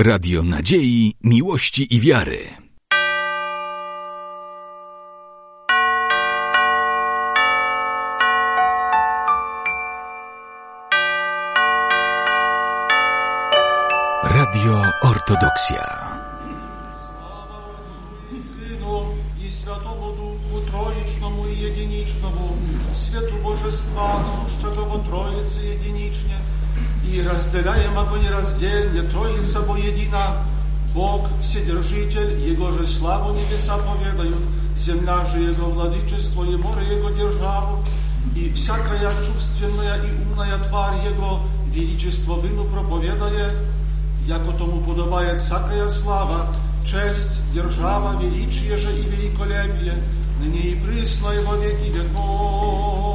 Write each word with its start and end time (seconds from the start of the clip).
Radio 0.00 0.42
Nadziei, 0.42 1.14
Miłości 1.24 1.94
i 1.94 2.00
Wiary. 2.00 2.38
Radio 14.22 14.82
Ortodoksja. 15.02 16.06
Святому 19.50 20.12
Духу 20.12 20.60
Троїчному 20.70 21.46
і 21.48 21.60
єдинічному, 21.60 22.56
святу 22.94 23.34
Божества, 23.42 24.24
сущего 24.24 24.98
Троицы 25.08 25.58
единичне, 25.74 26.36
и 27.05 27.21
разделяем 27.21 27.97
обо 27.97 28.17
нераздельне, 28.17 29.01
Троица 29.03 29.61
бо 29.61 29.75
едина, 29.75 30.45
Бог 30.93 31.27
Вседержитель, 31.41 32.39
Его 32.39 32.71
же 32.71 32.85
славу 32.85 33.33
небеса 33.33 33.77
поведают, 33.77 34.37
земля 34.77 35.25
же 35.25 35.39
Его 35.39 35.69
владычество 35.69 36.43
и 36.43 36.55
море 36.55 36.97
Его 36.97 37.09
державу, 37.09 37.83
и 38.35 38.51
всякая 38.53 39.11
чувственная 39.25 39.97
и 40.03 40.11
умная 40.11 40.57
тварь 40.69 41.05
Его 41.05 41.41
величество 41.73 42.33
выну 42.33 42.65
проповедает, 42.65 43.55
яко 44.27 44.51
тому 44.57 44.81
подобает 44.81 45.39
всякая 45.39 45.89
слава, 45.89 46.47
честь, 46.85 47.41
держава, 47.53 48.19
величие 48.21 48.77
же 48.77 48.91
и 48.91 49.03
великолепие, 49.03 49.95
ныне 50.39 50.59
и 50.59 50.75
присно 50.75 51.31
и 51.31 51.43
во 51.43 51.57
веки 51.57 51.89
веков. 51.89 53.10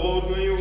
Свободную 0.00 0.58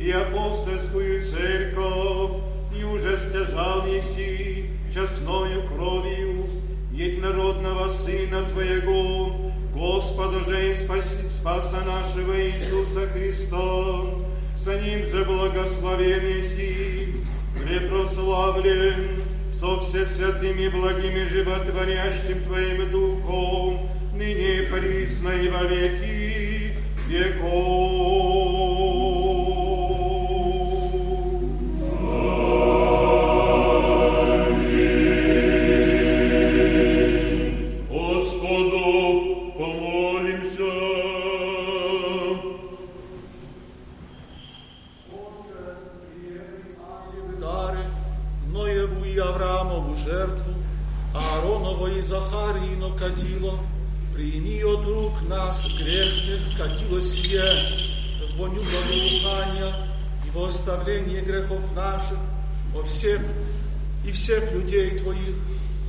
и 0.00 0.10
апостольскую 0.10 1.24
церковь, 1.24 2.42
и 2.76 2.84
уже 2.84 3.16
стяжал 3.18 3.86
неси 3.86 4.66
честною 4.92 5.62
кровью 5.66 6.46
единородного 6.92 7.88
Сына 7.88 8.44
Твоего, 8.44 9.52
Господа 9.74 10.44
же 10.44 10.70
и 10.70 10.74
спаси, 10.74 11.28
Спаса 11.38 11.80
нашего 11.86 12.34
Иисуса 12.38 13.06
Христа, 13.12 14.04
с 14.56 14.66
Ним 14.66 15.06
же 15.06 15.24
благословен 15.24 16.40
Иси, 16.40 17.14
препрославлен 17.62 19.22
со 19.52 19.78
все 19.80 20.06
святыми 20.06 20.68
благими 20.68 21.28
животворящим 21.28 22.42
Твоим 22.42 22.90
Духом, 22.90 23.88
ныне 24.14 24.64
присно 24.70 25.30
и 25.30 25.48
во 25.48 25.64
веки 25.64 26.72
веков. 27.08 27.81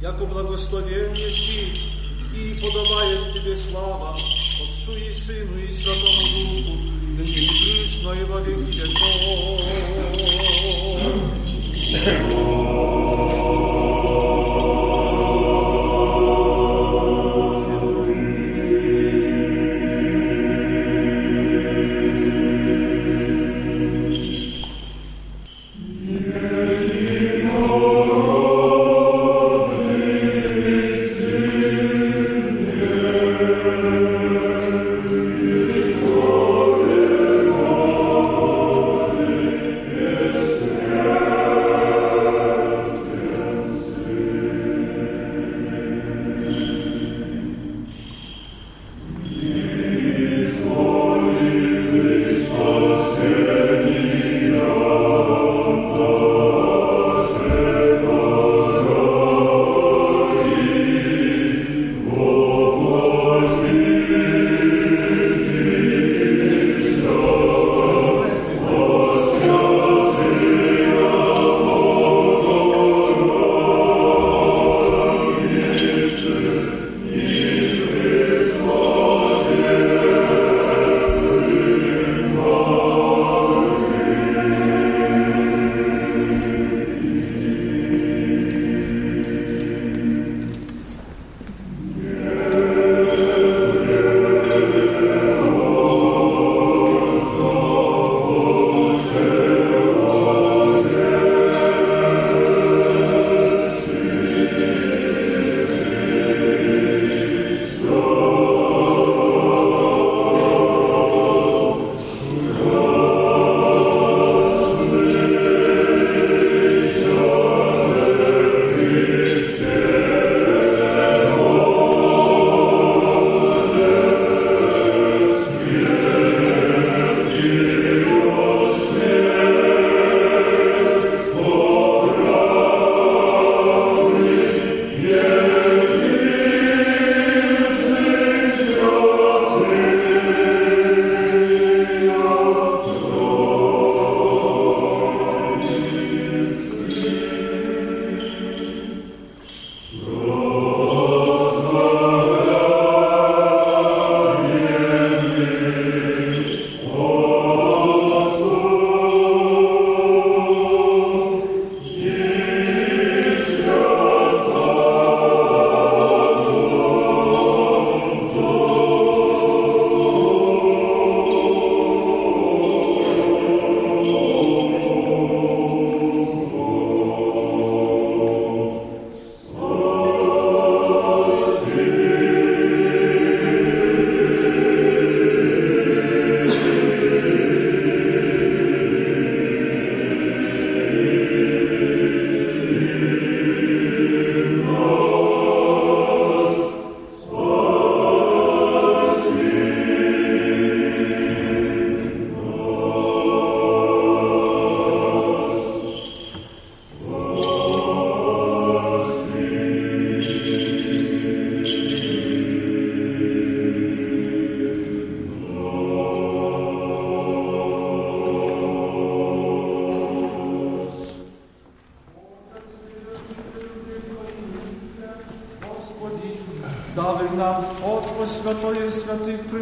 Яко 0.03 0.25
благословение 0.25 1.31
си, 1.31 1.81
и 2.35 2.59
подобает 2.61 3.33
Тебе 3.33 3.55
слава, 3.55 4.15
Отцу 4.15 4.97
и 4.97 5.13
Сыну 5.13 5.57
и 5.57 5.71
Святому 5.71 6.27
Духу, 6.33 6.77
ныне 7.17 7.31
и 7.31 7.47
присно 7.47 8.11
и 8.11 8.23
во 8.25 8.41
веки 8.41 8.79
веков. 8.79 9.62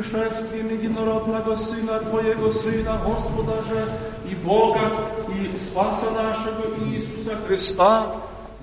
пришествием 0.01 0.69
единородного 0.69 1.57
Сына 1.57 2.01
Твоего 2.01 2.53
Сына, 2.53 3.01
Господа 3.05 3.63
и 4.31 4.35
Бога, 4.35 4.81
и 5.29 5.59
Спаса 5.59 6.11
нашего 6.11 6.85
Иисуса 6.87 7.37
Христа, 7.47 8.13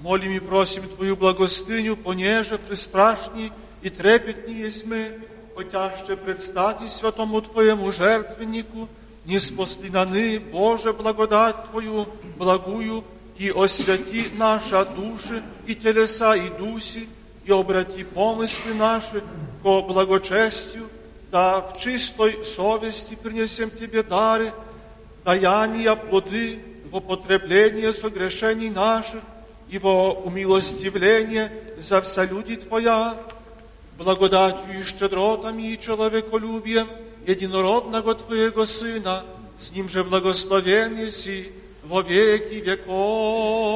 молим 0.01 0.31
и 0.31 0.39
просим 0.39 0.87
Твою 0.89 1.15
благостыню, 1.15 1.95
понеже 1.95 2.57
пристрашни 2.57 3.51
и 3.81 3.89
трепетни 3.89 4.53
есть 4.53 4.85
мы, 4.85 5.19
хотя 5.55 5.91
ще 6.03 6.15
предстати 6.15 6.87
святому 6.87 7.41
Твоему 7.41 7.91
жертвеннику, 7.91 8.87
не 9.25 9.39
спасли 9.39 9.89
наны, 9.89 10.39
Боже, 10.39 10.93
благодать 10.93 11.55
Твою, 11.69 12.07
благую, 12.37 13.03
и 13.37 13.49
освяти 13.49 14.27
наша 14.37 14.85
души, 14.85 15.41
и 15.65 15.75
телеса, 15.75 16.33
и 16.35 16.49
дуси, 16.49 17.07
и 17.45 17.51
обрати 17.51 18.03
помысли 18.03 18.73
наши 18.73 19.23
ко 19.61 19.81
благочестию, 19.81 20.76
да 21.30 21.60
в 21.60 21.78
чистой 21.78 22.44
совести 22.44 23.14
принесем 23.14 23.70
Тебе 23.70 24.02
дары, 24.02 24.52
даяния, 25.24 25.94
плоды, 25.94 26.58
в 26.90 26.96
употребление 26.96 27.92
согрешений 27.92 28.70
наших 28.70 29.22
и 29.68 29.78
во 29.78 30.12
умилостивление 30.12 31.52
за 31.78 32.00
вся 32.00 32.24
люди 32.24 32.56
Твоя, 32.56 33.14
благодатью 33.98 34.80
и 34.80 34.84
щедротами 34.84 35.72
и 35.72 35.78
человеколюбием 35.78 36.88
единородного 37.26 38.14
Твоего 38.14 38.64
Сына, 38.64 39.24
с 39.58 39.72
Ним 39.72 39.88
же 39.88 40.04
благословен 40.04 41.10
си 41.10 41.52
во 41.84 42.00
веки 42.00 42.54
веков. 42.54 43.68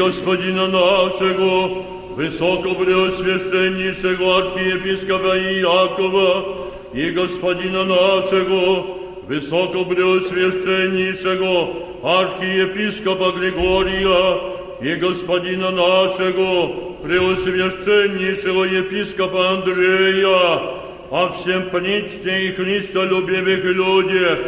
Господина 0.00 0.68
нашего, 0.68 1.84
высокопреосвященнейшего 2.16 4.38
архиепископа 4.38 5.36
Иакова 5.36 6.46
и 6.94 7.10
Господина 7.10 7.84
нашего, 7.84 8.86
высокопреосвященнейшего 9.28 11.68
архиепископа 12.02 13.32
Григория 13.32 14.38
и 14.80 14.94
Господина 14.94 15.70
нашего, 15.70 16.96
преосвященнейшего 17.02 18.64
епископа 18.64 19.50
Андрея, 19.50 20.62
а 21.10 21.28
всем 21.28 21.68
причте 21.70 22.46
и 22.46 22.52
христолюбивых 22.52 23.62
людях, 23.64 24.38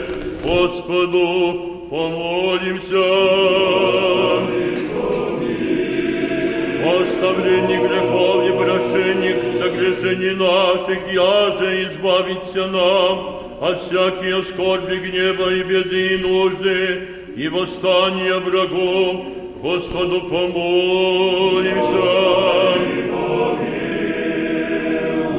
Господу 0.43 1.87
помолимся. 1.91 2.97
Оставление 7.24 7.78
грехов 7.78 8.44
и 8.44 8.52
прошение 8.52 9.58
согрешений 9.58 10.36
наших, 10.36 11.00
яже 11.10 11.86
избавиться 11.86 12.68
нам 12.68 13.40
от 13.62 13.82
всякие 13.82 14.44
скорби, 14.44 14.98
гнева 14.98 15.54
и 15.54 15.64
беды 15.64 16.16
и 16.16 16.18
нужды, 16.18 17.08
и 17.38 17.48
восстания 17.48 18.38
врагов, 18.40 19.26
Господу 19.62 20.20
помолимся. 20.24 21.94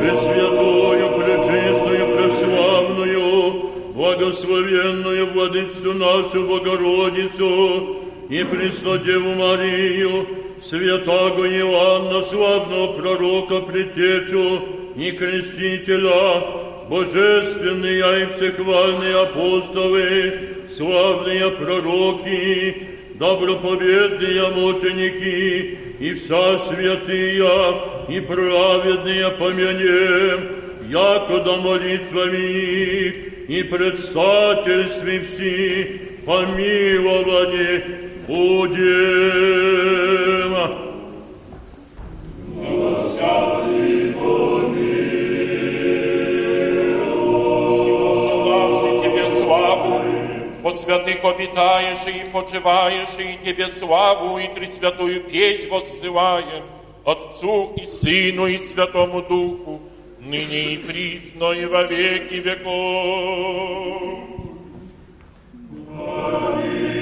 Пресвятую, 0.00 1.11
пречистую, 1.19 2.07
преславную, 2.17 3.71
благословенную 3.93 5.26
Владычцу 5.33 5.93
нашу 5.93 6.45
Богородицу 6.45 7.97
и 8.31 8.43
Преснодеву 8.43 9.35
Марию, 9.35 10.44
святого 10.68 11.44
Иоанна, 11.47 12.23
славного 12.23 12.92
пророка, 12.94 13.61
предтечу 13.61 14.62
и 14.97 15.11
крестителя, 15.12 16.42
божественные 16.88 18.23
и 18.23 18.26
всехвальные 18.35 19.16
апостолы, 19.23 20.33
славные 20.75 21.50
пророки, 21.50 22.88
доброповедные 23.14 24.49
мученики 24.50 25.78
и 26.00 26.14
вся 26.14 26.59
святые 26.59 27.75
и 28.09 28.21
праведные 28.21 29.30
помянем, 29.33 30.49
якода 30.88 31.56
молитвами 31.56 33.14
и 33.49 33.62
предстательстве 33.62 35.21
все 35.21 36.00
помилование 36.25 38.04
будем. 38.26 39.64
По 50.62 50.73
святых 50.73 51.23
обитаешь 51.23 52.07
и 52.07 52.31
почиваешь, 52.31 53.19
и 53.19 53.45
Тебе 53.45 53.69
славу 53.69 54.38
и 54.38 54.49
Тресвятую 54.49 55.25
песнь 55.25 55.69
воссылаем, 55.69 56.64
Отцу 57.04 57.75
и 57.76 57.87
Сыну 57.87 58.47
и 58.47 58.57
Святому 58.57 59.21
Духу, 59.21 59.83
ныне 60.21 60.75
и 60.75 60.78
присно 60.78 61.52
и 61.52 61.66
во 61.66 61.83
веки 61.83 62.37
веков. 62.37 64.25
Господи, 65.90 66.94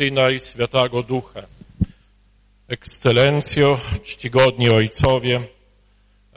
Syna 0.00 0.30
i 0.30 0.40
Świętego 0.40 1.02
Ducha. 1.02 1.42
Ekscelencjo, 2.68 3.80
czcigodni 4.02 4.70
ojcowie, 4.70 5.42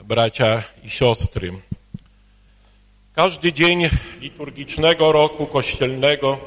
bracia 0.04 0.62
i 0.82 0.90
siostry. 0.90 1.52
Każdy 3.14 3.52
dzień 3.52 3.88
liturgicznego 4.20 5.12
roku 5.12 5.46
kościelnego 5.46 6.38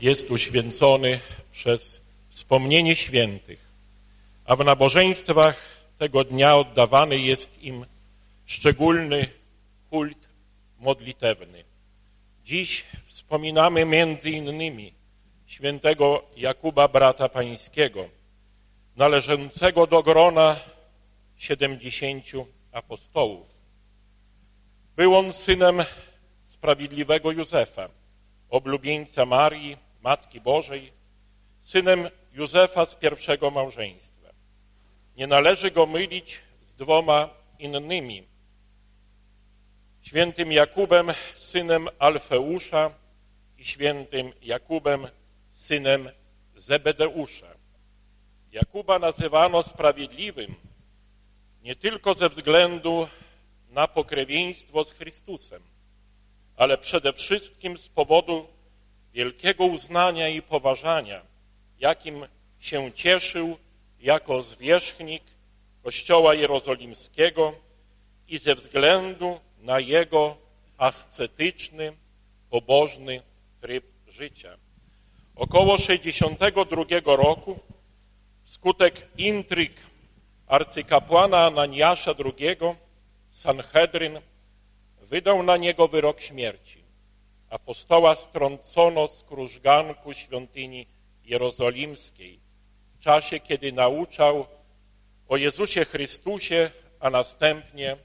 jest 0.00 0.30
uświęcony 0.30 1.20
przez 1.52 2.00
wspomnienie 2.30 2.96
świętych, 2.96 3.64
a 4.44 4.56
w 4.56 4.64
nabożeństwach 4.64 5.56
tego 5.98 6.24
dnia 6.24 6.56
oddawany 6.56 7.18
jest 7.18 7.62
im 7.62 7.86
szczególny 8.46 9.26
kult 9.90 10.28
modlitewny. 10.78 11.64
Dziś 12.44 12.84
wspominamy 13.08 13.84
między 13.84 14.30
innymi 14.30 14.99
świętego 15.50 16.22
Jakuba, 16.36 16.88
brata 16.88 17.28
pańskiego, 17.28 18.08
należącego 18.96 19.86
do 19.86 20.02
grona 20.02 20.56
siedemdziesięciu 21.36 22.46
apostołów. 22.72 23.48
Był 24.96 25.16
on 25.16 25.32
synem 25.32 25.84
sprawiedliwego 26.44 27.32
Józefa, 27.32 27.88
oblubieńca 28.50 29.26
Marii, 29.26 29.76
Matki 30.02 30.40
Bożej, 30.40 30.92
synem 31.62 32.08
Józefa 32.32 32.86
z 32.86 32.94
pierwszego 32.94 33.50
małżeństwa. 33.50 34.28
Nie 35.16 35.26
należy 35.26 35.70
go 35.70 35.86
mylić 35.86 36.38
z 36.66 36.74
dwoma 36.74 37.28
innymi. 37.58 38.22
Świętym 40.02 40.52
Jakubem, 40.52 41.12
synem 41.36 41.88
Alfeusza 41.98 42.90
i 43.58 43.64
świętym 43.64 44.32
Jakubem, 44.42 45.06
synem 45.60 46.10
Zebedeusza. 46.56 47.54
Jakuba 48.52 48.98
nazywano 48.98 49.62
sprawiedliwym 49.62 50.54
nie 51.62 51.76
tylko 51.76 52.14
ze 52.14 52.28
względu 52.28 53.08
na 53.70 53.88
pokrewieństwo 53.88 54.84
z 54.84 54.92
Chrystusem, 54.92 55.62
ale 56.56 56.78
przede 56.78 57.12
wszystkim 57.12 57.78
z 57.78 57.88
powodu 57.88 58.46
wielkiego 59.12 59.64
uznania 59.64 60.28
i 60.28 60.42
poważania, 60.42 61.22
jakim 61.78 62.26
się 62.60 62.92
cieszył 62.92 63.56
jako 64.00 64.42
zwierzchnik 64.42 65.22
Kościoła 65.82 66.34
Jerozolimskiego 66.34 67.54
i 68.28 68.38
ze 68.38 68.54
względu 68.54 69.40
na 69.58 69.80
jego 69.80 70.36
ascetyczny, 70.78 71.92
pobożny 72.50 73.22
tryb 73.60 73.84
życia. 74.08 74.69
Około 75.40 75.78
62 75.78 77.16
roku 77.16 77.58
wskutek 78.44 79.08
intryg 79.16 79.72
arcykapłana 80.46 81.38
Ananiasza 81.38 82.14
II 82.24 82.56
Sanhedryn 83.30 84.20
wydał 85.02 85.42
na 85.42 85.56
niego 85.56 85.88
wyrok 85.88 86.20
śmierci. 86.20 86.84
Apostoła 87.50 88.16
strącono 88.16 89.08
z 89.08 89.22
krużganku 89.22 90.14
świątyni 90.14 90.86
jerozolimskiej 91.24 92.40
w 92.94 92.98
czasie, 92.98 93.40
kiedy 93.40 93.72
nauczał 93.72 94.46
o 95.28 95.36
Jezusie 95.36 95.84
Chrystusie, 95.84 96.70
a 97.00 97.10
następnie 97.10 97.96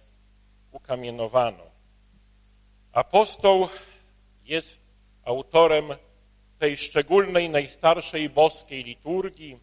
ukamienowano. 0.71 1.63
Apostoł 2.91 3.67
jest 4.45 4.82
autorem 5.24 5.86
tej 6.60 6.78
szczególnej, 6.78 7.50
najstarszej 7.50 8.30
boskiej 8.30 8.84
liturgii, 8.84 9.60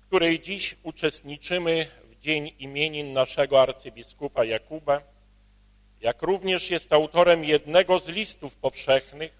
której 0.00 0.40
dziś 0.40 0.76
uczestniczymy 0.82 1.86
w 2.04 2.16
dzień 2.18 2.52
imienin 2.58 3.12
naszego 3.12 3.62
arcybiskupa 3.62 4.44
Jakuba, 4.44 5.00
jak 6.00 6.22
również 6.22 6.70
jest 6.70 6.92
autorem 6.92 7.44
jednego 7.44 7.98
z 7.98 8.08
listów 8.08 8.56
powszechnych, 8.56 9.32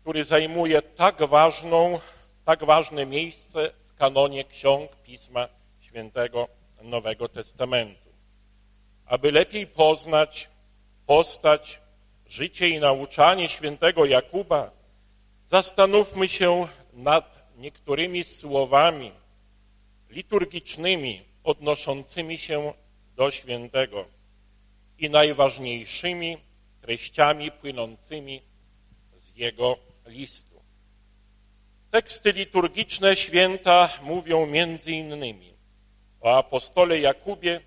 który 0.00 0.24
zajmuje 0.24 0.82
tak 0.82 1.22
ważną, 1.22 2.00
tak 2.44 2.64
ważne 2.64 3.06
miejsce 3.06 3.70
w 3.84 3.94
kanonie 3.94 4.44
ksiąg 4.44 4.96
Pisma 4.96 5.48
Świętego 5.80 6.48
Nowego 6.82 7.28
Testamentu. 7.28 8.08
Aby 9.06 9.32
lepiej 9.32 9.66
poznać 9.66 10.48
postać 11.06 11.80
życie 12.28 12.68
i 12.68 12.80
nauczanie 12.80 13.48
świętego 13.48 14.04
Jakuba, 14.04 14.70
zastanówmy 15.50 16.28
się 16.28 16.68
nad 16.92 17.48
niektórymi 17.56 18.24
słowami 18.24 19.12
liturgicznymi 20.10 21.22
odnoszącymi 21.44 22.38
się 22.38 22.72
do 23.16 23.30
świętego 23.30 24.04
i 24.98 25.10
najważniejszymi 25.10 26.38
treściami 26.80 27.50
płynącymi 27.50 28.42
z 29.18 29.36
jego 29.36 29.76
listu. 30.06 30.62
Teksty 31.90 32.32
liturgiczne 32.32 33.16
święta 33.16 33.88
mówią 34.02 34.46
między 34.46 34.92
innymi 34.92 35.54
o 36.20 36.38
apostole 36.38 37.00
Jakubie 37.00 37.60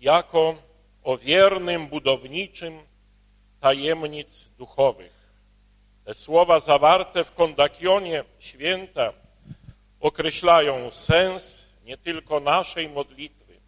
jako 0.00 0.62
o 1.02 1.18
wiernym 1.18 1.86
budowniczym 1.86 2.89
tajemnic 3.60 4.48
duchowych. 4.58 5.20
Te 6.04 6.14
słowa 6.14 6.60
zawarte 6.60 7.24
w 7.24 7.34
kondakionie 7.34 8.24
święta 8.38 9.12
określają 10.00 10.90
sens 10.90 11.66
nie 11.84 11.96
tylko 11.96 12.40
naszej 12.40 12.88
modlitwy, 12.88 13.60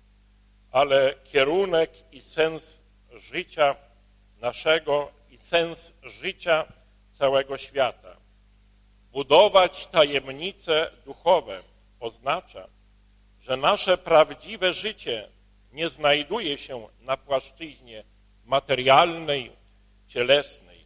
ale 0.71 1.15
kierunek 1.25 1.91
i 2.13 2.23
sens 2.23 2.79
życia 3.13 3.75
naszego 4.41 5.11
i 5.31 5.39
sens 5.39 5.95
życia 6.03 6.65
całego 7.19 7.59
świata. 7.59 8.17
Budować 9.13 9.87
tajemnice 9.87 10.91
duchowe 11.05 11.63
oznacza, 12.01 12.69
że 13.41 13.57
nasze 13.57 13.99
prawdziwe 13.99 14.75
życie 14.75 15.29
nie 15.73 15.89
znajduje 15.89 16.59
się 16.59 16.89
na 17.01 17.17
płaszczyźnie 17.17 18.05
materialnej, 18.45 19.53
cielesnej, 20.13 20.85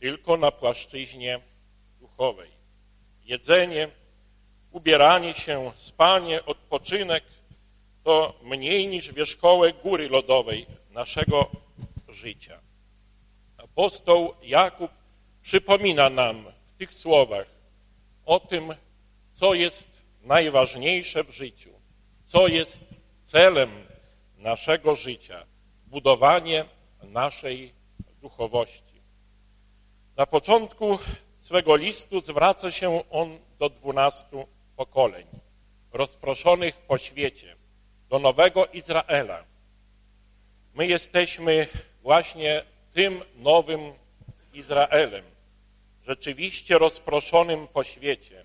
tylko 0.00 0.36
na 0.36 0.50
płaszczyźnie 0.50 1.40
duchowej. 2.00 2.50
Jedzenie, 3.24 3.88
ubieranie 4.70 5.34
się, 5.34 5.72
spanie, 5.76 6.44
odpoczynek 6.44 7.24
to 8.04 8.40
mniej 8.42 8.86
niż 8.88 9.12
wierzchołek 9.12 9.82
góry 9.82 10.08
lodowej 10.08 10.66
naszego 10.90 11.50
życia. 12.08 12.60
Apostoł 13.56 14.34
Jakub 14.42 14.90
przypomina 15.42 16.10
nam 16.10 16.44
w 16.74 16.78
tych 16.78 16.94
słowach 16.94 17.46
o 18.26 18.40
tym, 18.40 18.74
co 19.32 19.54
jest 19.54 19.90
najważniejsze 20.22 21.24
w 21.24 21.30
życiu, 21.30 21.70
co 22.24 22.48
jest 22.48 22.84
celem 23.22 23.70
naszego 24.36 24.96
życia, 24.96 25.46
budowanie 25.86 26.64
naszej 27.02 27.77
duchowości. 28.20 29.02
Na 30.16 30.26
początku 30.26 30.98
swego 31.38 31.76
listu 31.76 32.20
zwraca 32.20 32.70
się 32.70 33.10
on 33.10 33.38
do 33.58 33.70
dwunastu 33.70 34.46
pokoleń, 34.76 35.26
rozproszonych 35.92 36.76
po 36.76 36.98
świecie, 36.98 37.56
do 38.08 38.18
nowego 38.18 38.66
Izraela. 38.66 39.44
My 40.74 40.86
jesteśmy 40.86 41.66
właśnie 42.02 42.62
tym 42.92 43.22
nowym 43.36 43.92
Izraelem, 44.52 45.24
rzeczywiście 46.06 46.78
rozproszonym 46.78 47.68
po 47.68 47.84
świecie 47.84 48.44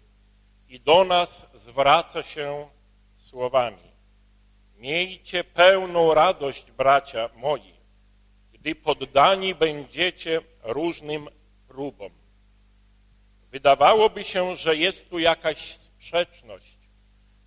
i 0.69 0.79
do 0.79 1.03
nas 1.03 1.49
zwraca 1.53 2.23
się 2.23 2.69
słowami. 3.17 3.93
Miejcie 4.77 5.43
pełną 5.43 6.13
radość, 6.13 6.71
bracia 6.71 7.29
moi, 7.35 7.72
gdy 8.63 8.75
poddani 8.75 9.55
będziecie 9.55 10.41
różnym 10.63 11.27
próbom. 11.67 12.11
Wydawałoby 13.51 14.23
się, 14.23 14.55
że 14.55 14.75
jest 14.75 15.09
tu 15.09 15.19
jakaś 15.19 15.57
sprzeczność 15.57 16.77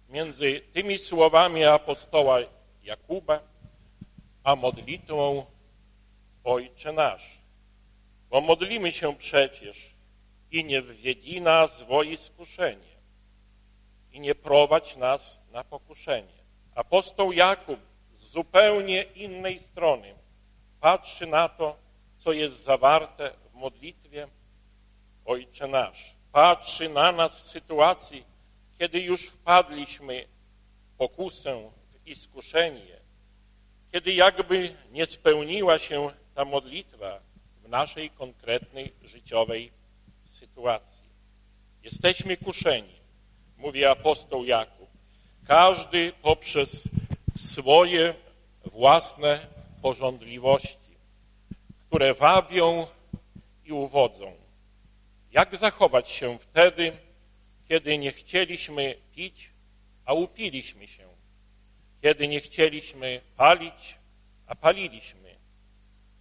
między 0.08 0.60
tymi 0.72 0.98
słowami 0.98 1.64
apostoła 1.64 2.38
Jakuba, 2.82 3.40
a 4.44 4.56
modlitwą 4.56 5.46
Ojcze 6.44 6.92
nasz. 6.92 7.38
Bo 8.30 8.40
modlimy 8.40 8.92
się 8.92 9.16
przecież 9.16 9.94
i 10.50 10.64
nie 10.64 10.82
wwiedzi 10.82 11.40
nas 11.40 11.82
w 11.82 12.04
iskuszenie 12.04 12.96
i 14.12 14.20
nie 14.20 14.34
prowadź 14.34 14.96
nas 14.96 15.40
na 15.52 15.64
pokuszenie. 15.64 16.36
Apostoł 16.74 17.32
Jakub 17.32 17.80
z 18.14 18.30
zupełnie 18.30 19.02
innej 19.02 19.58
strony 19.58 20.25
patrzy 20.80 21.26
na 21.26 21.48
to, 21.48 21.76
co 22.16 22.32
jest 22.32 22.64
zawarte 22.64 23.30
w 23.50 23.54
modlitwie 23.54 24.28
Ojcze 25.24 25.68
nasz. 25.68 26.14
Patrzy 26.32 26.88
na 26.88 27.12
nas 27.12 27.42
w 27.42 27.48
sytuacji, 27.48 28.24
kiedy 28.78 29.00
już 29.00 29.26
wpadliśmy 29.26 30.26
w 30.94 30.96
pokusę, 30.96 31.70
w 31.92 32.06
iskuszenie, 32.08 33.00
kiedy 33.92 34.12
jakby 34.12 34.74
nie 34.90 35.06
spełniła 35.06 35.78
się 35.78 36.10
ta 36.34 36.44
modlitwa 36.44 37.20
w 37.62 37.68
naszej 37.68 38.10
konkretnej 38.10 38.92
życiowej 39.02 39.72
sytuacji. 40.26 41.06
Jesteśmy 41.82 42.36
kuszeni, 42.36 43.00
mówi 43.56 43.84
apostoł 43.84 44.44
Jakub. 44.44 44.88
Każdy 45.46 46.12
poprzez 46.22 46.88
swoje 47.38 48.14
własne 48.64 49.55
porządliwości, 49.86 50.96
które 51.86 52.14
wabią 52.14 52.86
i 53.64 53.72
uwodzą. 53.72 54.32
Jak 55.32 55.56
zachować 55.56 56.10
się 56.10 56.38
wtedy, 56.38 56.92
kiedy 57.68 57.98
nie 57.98 58.12
chcieliśmy 58.12 58.94
pić, 59.14 59.50
a 60.04 60.12
upiliśmy 60.14 60.86
się? 60.86 61.08
Kiedy 62.02 62.28
nie 62.28 62.40
chcieliśmy 62.40 63.20
palić, 63.36 63.98
a 64.46 64.54
paliliśmy? 64.54 65.36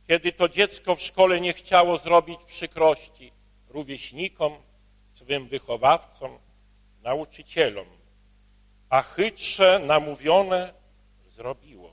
Kiedy 0.08 0.32
to 0.32 0.49
dziecko 0.49 0.95
w 0.95 1.01
szkole 1.01 1.41
nie 1.41 1.54
chciało 1.54 1.97
zrobić 1.97 2.39
przykrości 2.47 3.32
rówieśnikom, 3.69 4.54
swym 5.13 5.47
wychowawcom, 5.47 6.39
nauczycielom, 7.04 7.88
a 8.89 9.01
chytrze 9.01 9.80
namówione 9.80 10.73
zrobiło. 11.30 11.85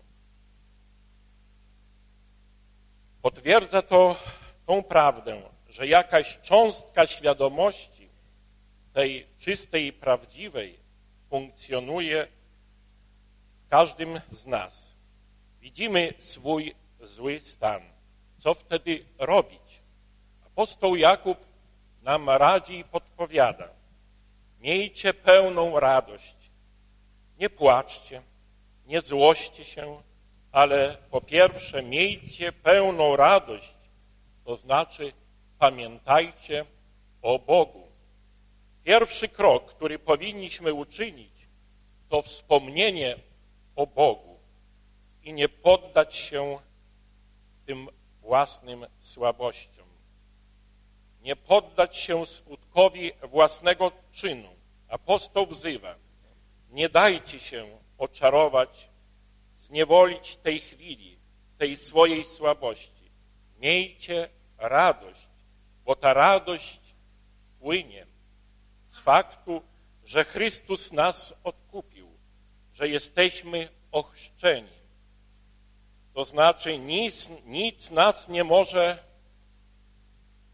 Potwierdza 3.23 3.83
to 3.83 4.17
tą 4.67 4.83
prawdę, 4.83 5.43
że 5.69 5.87
jakaś 5.87 6.39
cząstka 6.43 7.07
świadomości 7.07 8.09
tej 8.93 9.27
czystej 9.39 9.87
i 9.87 9.93
prawdziwej 9.93 10.79
funkcjonuje 11.31 12.27
w 13.67 13.69
każdym 13.69 14.21
z 14.31 14.47
nas. 14.47 14.95
Widzimy 15.61 16.15
swój 16.19 16.75
zły 17.01 17.41
stan. 17.41 17.83
Co 18.39 18.55
wtedy 18.55 19.05
robić? 19.19 19.81
Apostoł 20.47 20.97
Jakub 20.97 21.39
nam 22.03 22.31
radzi 22.31 22.79
i 22.79 22.85
podpowiada. 22.85 23.69
Miejcie 24.61 25.15
pełną 25.15 25.81
radość. 25.81 26.37
Nie 27.39 27.51
płaczcie, 27.51 28.23
nie 28.87 29.01
złoście 29.01 29.65
się, 29.65 30.03
ale 30.53 30.97
po 31.11 31.21
pierwsze 31.21 31.83
miejcie 31.83 32.53
pełną 32.53 33.17
radość, 33.17 33.75
to 34.45 34.57
znaczy 34.57 35.13
pamiętajcie 35.59 36.65
o 37.23 37.39
Bogu. 37.39 37.89
Pierwszy 38.85 39.29
krok, 39.29 39.75
który 39.75 39.99
powinniśmy 39.99 40.75
uczynić, 40.75 41.33
to 42.09 42.23
wspomnienie 42.23 43.17
o 43.77 43.87
Bogu 43.87 44.41
i 45.23 45.33
nie 45.33 45.49
poddać 45.49 46.17
się 46.17 46.59
tym 47.67 47.89
własnym 48.21 48.87
słabościom. 48.99 49.87
Nie 51.23 51.37
poddać 51.37 51.97
się 51.97 52.27
skutkowi 52.27 53.13
własnego 53.23 53.93
czynu. 54.13 54.49
Apostoł 54.89 55.47
wzywa, 55.47 55.95
nie 56.71 56.89
dajcie 56.89 57.39
się 57.39 57.79
oczarować, 57.99 58.92
zniewolić 59.73 60.37
tej 60.37 60.61
chwili, 60.61 61.19
tej 61.59 61.77
swojej 61.77 62.25
słabości. 62.25 63.11
Miejcie 63.59 64.29
radość, 64.59 65.29
bo 65.85 65.97
ta 65.97 66.15
radość 66.15 66.81
płynie 67.61 68.07
z 68.91 68.99
faktu, 68.99 69.63
że 70.05 70.25
Chrystus 70.25 70.93
nas 70.93 71.35
odkupił, 71.45 72.09
że 72.73 72.89
jesteśmy 72.89 73.69
ochrzczeni. 73.93 74.79
To 76.15 76.25
znaczy 76.25 76.79
nic, 76.79 77.31
nic 77.45 77.91
nas 77.91 78.29
nie 78.29 78.45
może 78.45 78.99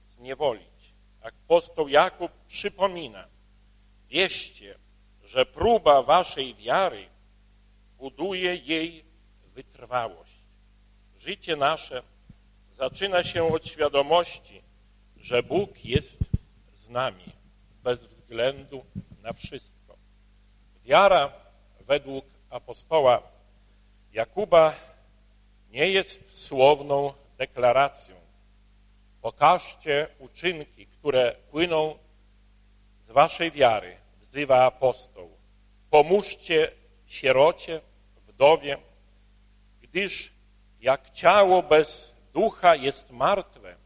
zniewolić. 0.08 0.94
Apostoł 1.20 1.88
Jakub 1.88 2.32
przypomina, 2.46 3.28
wieście, 4.08 4.78
że 5.24 5.46
próba 5.46 6.02
waszej 6.02 6.54
wiary 6.54 7.08
buduje 7.96 8.56
jej 8.56 9.07
wytrwałość. 9.58 10.38
Życie 11.18 11.56
nasze 11.56 12.02
zaczyna 12.76 13.24
się 13.24 13.54
od 13.54 13.66
świadomości, 13.66 14.62
że 15.16 15.42
Bóg 15.42 15.84
jest 15.84 16.18
z 16.72 16.88
nami 16.88 17.24
bez 17.82 18.06
względu 18.06 18.84
na 19.22 19.32
wszystko. 19.32 19.96
Wiara 20.84 21.32
według 21.80 22.24
apostoła 22.50 23.22
Jakuba 24.12 24.74
nie 25.70 25.86
jest 25.90 26.44
słowną 26.44 27.12
deklaracją. 27.38 28.16
Pokażcie 29.22 30.06
uczynki, 30.18 30.86
które 30.86 31.34
płyną 31.50 31.98
z 33.06 33.10
waszej 33.10 33.50
wiary, 33.50 33.96
wzywa 34.20 34.64
apostoł. 34.64 35.30
Pomóżcie 35.90 36.70
sierocie, 37.06 37.80
wdowie, 38.26 38.87
gdyż 39.90 40.32
jak 40.80 41.10
ciało 41.10 41.62
bez 41.62 42.14
ducha 42.32 42.74
jest 42.74 43.10
martwe, 43.10 43.76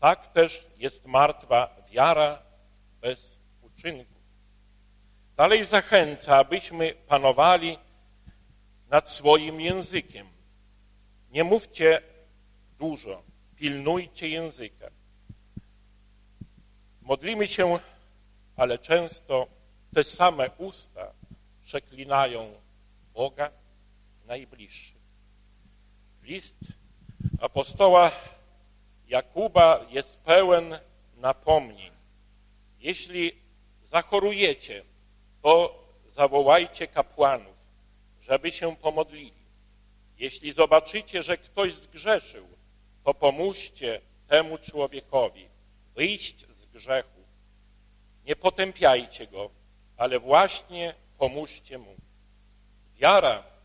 tak 0.00 0.32
też 0.32 0.66
jest 0.76 1.06
martwa 1.06 1.76
wiara 1.90 2.42
bez 3.00 3.38
uczynków. 3.62 4.18
Dalej 5.36 5.64
zachęca, 5.64 6.36
abyśmy 6.36 6.94
panowali 6.94 7.78
nad 8.90 9.10
swoim 9.10 9.60
językiem. 9.60 10.26
Nie 11.30 11.44
mówcie 11.44 12.02
dużo, 12.78 13.22
pilnujcie 13.56 14.28
języka. 14.28 14.90
Modlimy 17.02 17.48
się, 17.48 17.78
ale 18.56 18.78
często 18.78 19.46
te 19.94 20.04
same 20.04 20.50
usta 20.58 21.12
przeklinają 21.62 22.54
Boga 23.14 23.50
najbliższych. 24.26 24.97
List 26.28 26.56
apostoła 27.40 28.12
Jakuba 29.08 29.86
jest 29.90 30.18
pełen 30.18 30.78
napomnień. 31.16 31.92
Jeśli 32.80 33.32
zachorujecie, 33.84 34.84
to 35.42 35.84
zawołajcie 36.08 36.86
kapłanów, 36.86 37.56
żeby 38.20 38.52
się 38.52 38.76
pomodlili. 38.76 39.42
Jeśli 40.18 40.52
zobaczycie, 40.52 41.22
że 41.22 41.38
ktoś 41.38 41.74
zgrzeszył, 41.74 42.48
to 43.04 43.14
pomóżcie 43.14 44.00
temu 44.26 44.58
człowiekowi 44.58 45.48
wyjść 45.94 46.46
z 46.50 46.66
grzechu. 46.66 47.22
Nie 48.24 48.36
potępiajcie 48.36 49.26
go, 49.26 49.50
ale 49.96 50.20
właśnie 50.20 50.94
pomóżcie 51.18 51.78
mu. 51.78 51.96
Wiara 52.96 53.57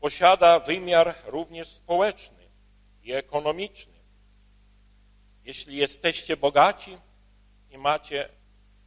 posiada 0.00 0.60
wymiar 0.60 1.14
również 1.26 1.68
społeczny 1.68 2.48
i 3.02 3.12
ekonomiczny. 3.12 3.92
Jeśli 5.44 5.76
jesteście 5.76 6.36
bogaci 6.36 6.98
i 7.70 7.78
macie 7.78 8.28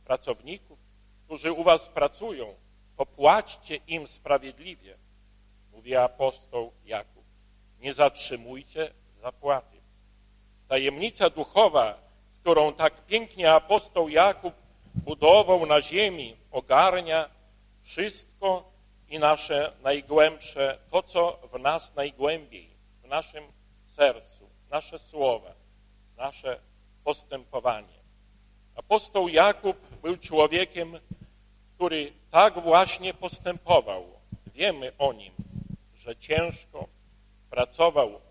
pracowników, 0.05 0.79
którzy 1.25 1.51
u 1.51 1.63
was 1.63 1.89
pracują, 1.89 2.55
to 2.97 3.05
płaćcie 3.05 3.75
im 3.75 4.07
sprawiedliwie, 4.07 4.97
mówi 5.71 5.95
apostoł 5.95 6.71
Jakub. 6.85 7.23
Nie 7.79 7.93
zatrzymujcie 7.93 8.93
zapłaty. 9.21 9.77
Tajemnica 10.67 11.29
duchowa, 11.29 11.97
którą 12.41 12.73
tak 12.73 13.05
pięknie 13.05 13.51
apostoł 13.51 14.09
Jakub 14.09 14.53
budował 14.95 15.65
na 15.65 15.81
ziemi, 15.81 16.37
ogarnia 16.51 17.29
wszystko 17.81 18.72
i 19.13 19.19
nasze 19.19 19.71
najgłębsze, 19.83 20.77
to 20.91 21.03
co 21.03 21.39
w 21.53 21.59
nas 21.59 21.95
najgłębiej, 21.95 22.69
w 23.03 23.07
naszym 23.07 23.43
sercu, 23.85 24.49
nasze 24.71 24.99
słowa, 24.99 25.53
nasze 26.17 26.59
postępowanie. 27.03 27.99
Apostoł 28.75 29.27
Jakub 29.27 29.77
był 30.01 30.17
człowiekiem, 30.17 30.99
który 31.75 32.13
tak 32.31 32.59
właśnie 32.59 33.13
postępował. 33.13 34.05
Wiemy 34.53 34.91
o 34.97 35.13
nim, 35.13 35.33
że 35.95 36.15
ciężko 36.15 36.87
pracował, 37.49 38.21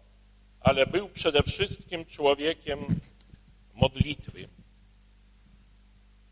ale 0.60 0.86
był 0.86 1.08
przede 1.08 1.42
wszystkim 1.42 2.04
człowiekiem 2.04 2.86
modlitwy. 3.74 4.48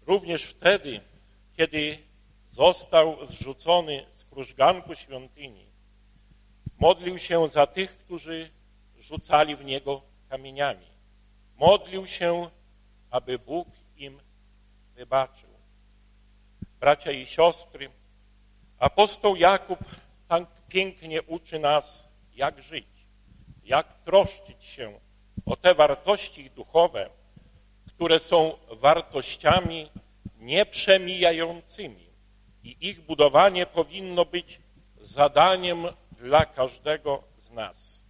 Również 0.07 0.45
wtedy, 0.45 1.01
kiedy 1.57 1.99
został 2.51 3.27
zrzucony 3.27 4.07
krużganku 4.31 4.95
świątyni, 4.95 5.66
modlił 6.79 7.19
się 7.19 7.49
za 7.49 7.66
tych, 7.66 7.99
którzy 7.99 8.51
rzucali 8.99 9.57
w 9.57 9.64
niego 9.64 10.03
kamieniami. 10.29 10.87
Modlił 11.57 12.07
się, 12.07 12.51
aby 13.11 13.38
Bóg 13.38 13.69
im 13.97 14.21
wybaczył. 14.95 15.51
Bracia 16.81 17.11
i 17.11 17.27
siostry, 17.27 17.90
apostoł 18.79 19.37
Jakub 19.37 19.79
tak 20.29 20.45
pięknie 20.69 21.23
uczy 21.23 21.59
nas, 21.59 22.09
jak 22.35 22.62
żyć, 22.62 23.07
jak 23.64 24.03
troszczyć 24.03 24.64
się 24.64 25.01
o 25.47 25.57
te 25.57 25.75
wartości 25.75 26.51
duchowe, 26.51 27.11
które 27.87 28.19
są 28.19 28.57
wartościami 28.71 29.90
nieprzemijającymi 30.38 32.10
i 32.64 32.77
ich 32.88 33.01
budowanie 33.01 33.66
powinno 33.66 34.25
być 34.25 34.61
zadaniem 35.01 35.87
dla 36.12 36.46
każdego 36.46 37.23
z 37.37 37.51
nas. 37.51 38.03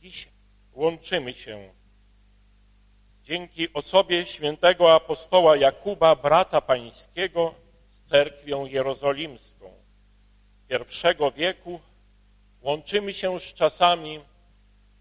Dziś 0.00 0.28
łączymy 0.72 1.34
się 1.34 1.70
dzięki 3.22 3.72
osobie 3.72 4.26
świętego 4.26 4.94
apostoła 4.94 5.56
Jakuba, 5.56 6.16
brata 6.16 6.60
pańskiego, 6.60 7.54
z 7.90 8.00
cerkwią 8.00 8.66
jerozolimską 8.66 9.86
pierwszego 10.68 11.30
wieku, 11.30 11.80
łączymy 12.60 13.14
się 13.14 13.40
z 13.40 13.54
czasami 13.54 14.20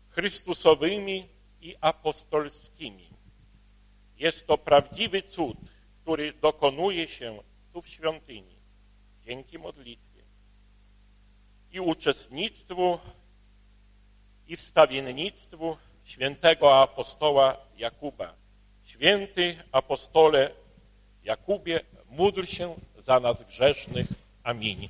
chrystusowymi 0.10 1.27
i 1.62 1.75
apostolskimi. 1.81 3.10
Jest 4.17 4.47
to 4.47 4.58
prawdziwy 4.58 5.21
cud, 5.21 5.58
który 6.01 6.34
dokonuje 6.34 7.08
się 7.08 7.43
tu 7.75 7.81
w 7.81 7.89
świątyni 7.89 8.55
dzięki 9.25 9.59
modlitwie 9.59 10.23
i 11.71 11.79
uczestnictwu 11.79 12.99
i 14.47 14.55
wstawiennictwu 14.57 15.77
świętego 16.03 16.81
apostoła 16.81 17.57
Jakuba. 17.77 18.33
Święty 18.85 19.63
apostole 19.71 20.51
Jakubie, 21.23 21.79
módl 22.09 22.45
się 22.45 22.75
za 22.97 23.19
nas 23.19 23.43
grzesznych. 23.43 24.07
Amin. 24.43 24.89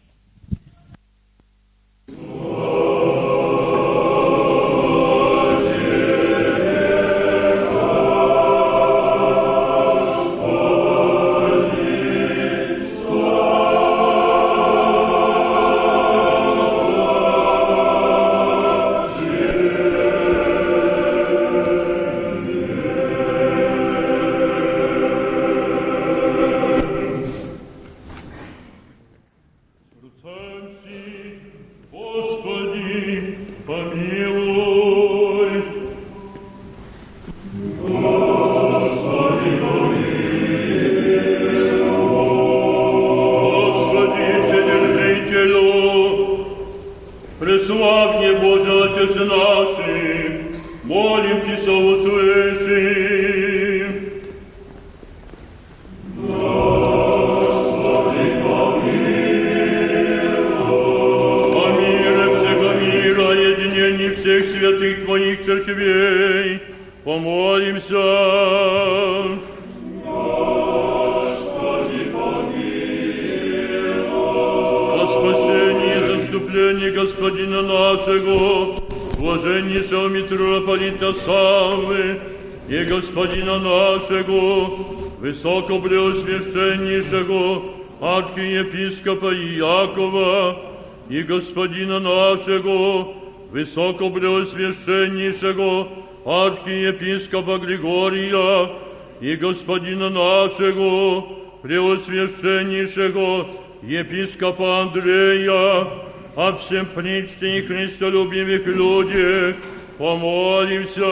Господина 91.54 92.00
нашего, 92.00 93.14
высокопреосвященнейшего 93.52 95.88
архиепископа 96.24 97.58
Григория 97.58 98.72
и 99.20 99.36
Господина 99.36 100.10
нашего, 100.10 101.24
преосвященнейшего 101.62 103.46
епископа 103.80 104.80
Андрея, 104.80 105.86
о 106.34 106.52
всем 106.58 106.88
причте 106.96 107.58
и 107.58 107.62
христолюбивых 107.62 108.66
людях, 108.66 109.54
помолимся. 109.98 111.06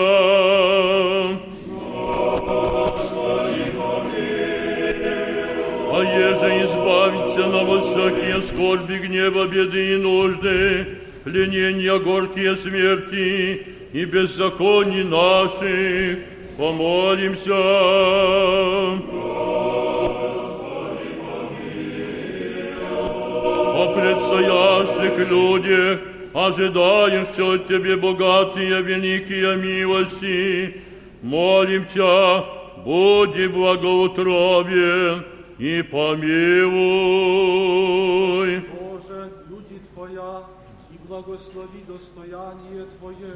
Скорби, 8.53 8.97
гнева, 8.97 9.47
беды 9.47 9.93
и 9.93 9.97
нужды, 9.97 10.87
пленения 11.23 11.97
горькие 11.99 12.55
смерти 12.55 13.65
и 13.91 14.05
беззаконий 14.05 15.03
наших, 15.03 16.19
Помолимся. 16.57 17.51
О 23.75 23.93
предстоящих 23.95 25.29
людях, 25.29 25.99
ожидающих 26.31 27.39
от 27.39 27.67
Тебе 27.67 27.97
богатые 27.97 28.83
великие 28.83 29.55
милости, 29.55 30.81
молим 31.23 31.85
Тебя, 31.91 32.45
будь 32.85 33.47
благоутробен 33.47 35.32
и 35.62 35.82
помилуй. 35.82 36.78
Боже, 38.60 39.30
люди 39.48 39.80
Твоя, 39.94 40.44
и 40.92 40.96
благослови 41.06 41.82
достояние 41.86 42.86
Твое. 42.98 43.34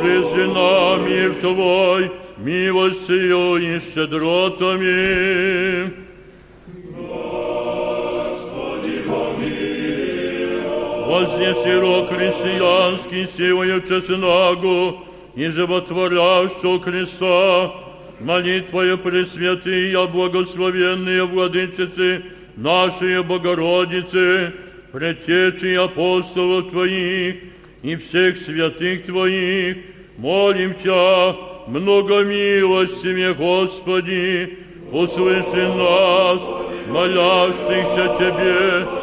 Призри 0.00 0.46
нам 0.54 0.98
мир 1.08 1.34
Твой, 1.40 2.10
милостью 2.38 3.56
и 3.56 3.80
щедротами. 3.80 4.88
Вознеси 11.13 11.73
рог 11.79 12.09
христианский 12.09 13.27
силою 13.37 13.81
честнагу 13.81 15.05
и 15.35 15.47
животворящего 15.47 16.81
Христа, 16.81 17.71
молитвою 18.19 18.97
Пресвятые, 18.97 20.07
благословенные 20.07 21.23
владычицы, 21.25 22.23
нашей 22.55 23.21
Богородицы, 23.21 24.53
предтечи 24.91 25.75
апостолов 25.75 26.71
Твоих 26.71 27.35
и 27.83 27.95
всех 27.95 28.35
святых 28.37 29.05
Твоих, 29.05 29.77
молим 30.17 30.73
Тебя, 30.73 31.35
много 31.67 32.23
милостивее, 32.23 33.35
Господи, 33.35 34.57
услыши 34.91 35.67
нас, 35.77 36.39
молящихся 36.87 38.15
Тебе, 38.17 39.02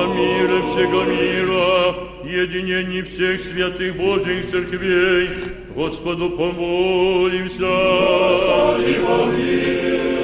О 0.00 0.06
мире 0.14 0.62
всего 0.62 1.04
мира, 1.04 1.94
единении 2.24 3.02
всех 3.02 3.42
святых 3.42 3.96
Божьих 3.96 4.50
церквей, 4.50 5.28
Господу 5.74 6.30
помолимся. 6.30 7.66
Господи, 8.80 10.16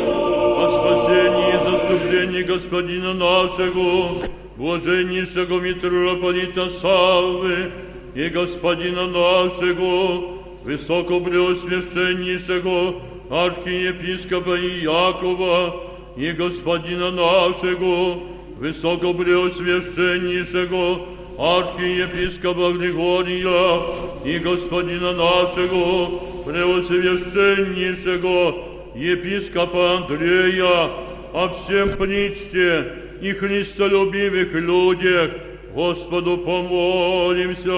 о 0.56 0.70
спасении 0.72 1.52
и 1.52 1.58
заступлении 1.64 2.42
Господина 2.42 3.12
нашего, 3.12 4.08
блаженнейшего 4.56 5.60
митрополита 5.60 6.70
Саввы 6.70 7.70
и 8.14 8.28
Господина 8.28 9.06
нашего, 9.06 10.40
высокопреосвященнейшего 10.64 12.94
архиепископа 13.30 14.56
Иакова 14.56 15.76
и 16.16 16.32
Господина 16.32 17.10
нашего, 17.10 18.20
высокопреосвященнейшего 18.59 21.05
архиепископа 21.37 22.73
Григория 22.73 23.79
и 24.25 24.39
Господина 24.39 25.13
нашего, 25.13 26.09
преосвященнейшего 26.45 28.55
епископа 28.95 29.97
Андрея, 29.97 30.89
о 31.33 31.49
всем 31.49 31.89
причте 31.99 32.85
и 33.21 33.31
христолюбивых 33.31 34.53
людях, 34.53 35.31
Господу 35.75 36.37
помолимся. 36.37 37.71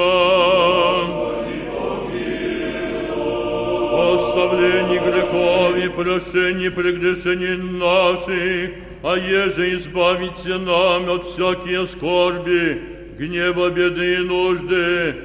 О 3.92 4.14
оставлении 4.16 5.00
грехов 5.00 5.76
и 5.78 5.90
прощении 5.90 6.70
прегрешений 6.70 7.58
наших, 7.58 8.70
а 9.02 9.18
еже 9.18 9.76
избавите 9.76 10.58
нам 10.58 11.10
от 11.10 11.26
всякие 11.26 11.88
скорби, 11.88 12.82
гнева, 13.18 13.70
беды 13.70 14.16
и 14.16 14.18
нужды, 14.18 15.16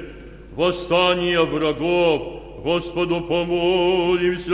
восстания 0.55 1.41
врагов, 1.41 2.21
Господу 2.63 3.21
помолимся. 3.21 4.49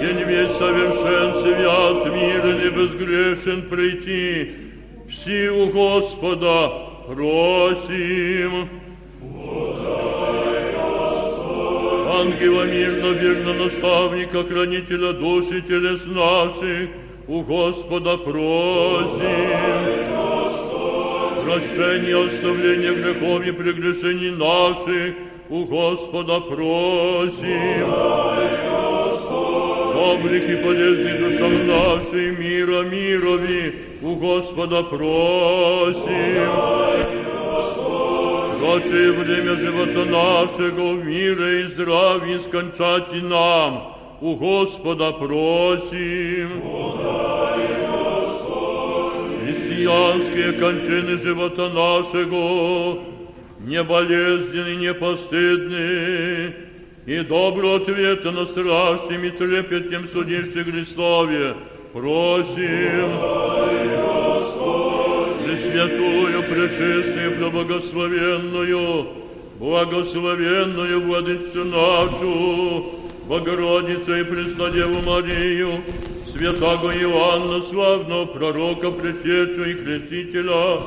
День 0.00 0.22
весь 0.26 0.52
совершен, 0.52 1.34
свят, 1.42 2.06
мирен 2.06 2.66
и 2.66 2.70
безгрешен 2.70 3.62
прийти. 3.68 4.52
Все 5.10 5.50
у 5.50 5.66
Господа 5.66 6.72
просим. 7.06 8.79
Ангела 12.40 12.64
мирно, 12.64 13.08
верно 13.08 13.52
наставника, 13.52 14.42
хранителя 14.44 15.12
души 15.12 15.58
и 15.58 15.60
телес 15.60 16.06
наших, 16.06 16.88
у 17.28 17.42
Господа 17.42 18.16
просим. 18.16 19.20
Прощение, 21.44 22.26
оставление 22.26 22.94
грехов 22.94 23.46
и 23.46 23.50
прегрешений 23.50 24.30
наших, 24.30 25.14
у 25.50 25.64
Господа 25.66 26.40
просим. 26.40 27.90
Добрых 29.92 30.48
и 30.48 30.56
полезных 30.64 31.18
душам 31.20 31.66
нашей 31.66 32.30
мира 32.36 32.84
мирови, 32.84 33.74
у 34.00 34.14
Господа 34.14 34.82
просим. 34.82 36.79
Прочее 38.70 39.10
время 39.10 39.56
живота 39.56 40.04
нашего 40.04 40.92
в 40.92 41.04
мире 41.04 41.62
и 41.62 41.64
здравии 41.64 42.38
скончати 42.38 43.20
нам, 43.20 43.96
у 44.20 44.36
Господа 44.36 45.10
просим. 45.10 46.50
Христианские 49.42 50.52
кончины 50.52 51.16
живота 51.16 51.68
нашего, 51.68 53.00
не 53.58 53.82
болезненны, 53.82 54.76
не 54.76 54.94
постыдны, 54.94 56.54
и 57.06 57.20
добро 57.22 57.74
ответа 57.74 58.30
на 58.30 58.46
страшным 58.46 59.24
и 59.24 59.30
трепетным 59.30 60.06
судище 60.06 60.62
Христове 60.62 61.56
просим. 61.92 63.10
Пресвятую, 63.18 63.99
пречестную, 66.68 67.32
преблагословенную, 67.32 69.06
благословенную 69.58 71.00
Владычу 71.00 71.64
нашу, 71.64 72.84
Богородицу 73.26 74.16
и 74.16 74.24
Преснодеву 74.24 75.02
Марию, 75.02 75.80
святого 76.32 76.90
Иоанна, 76.90 77.62
славного 77.62 78.26
пророка, 78.26 78.90
предтечу 78.90 79.64
и 79.64 79.74
крестителя, 79.74 80.80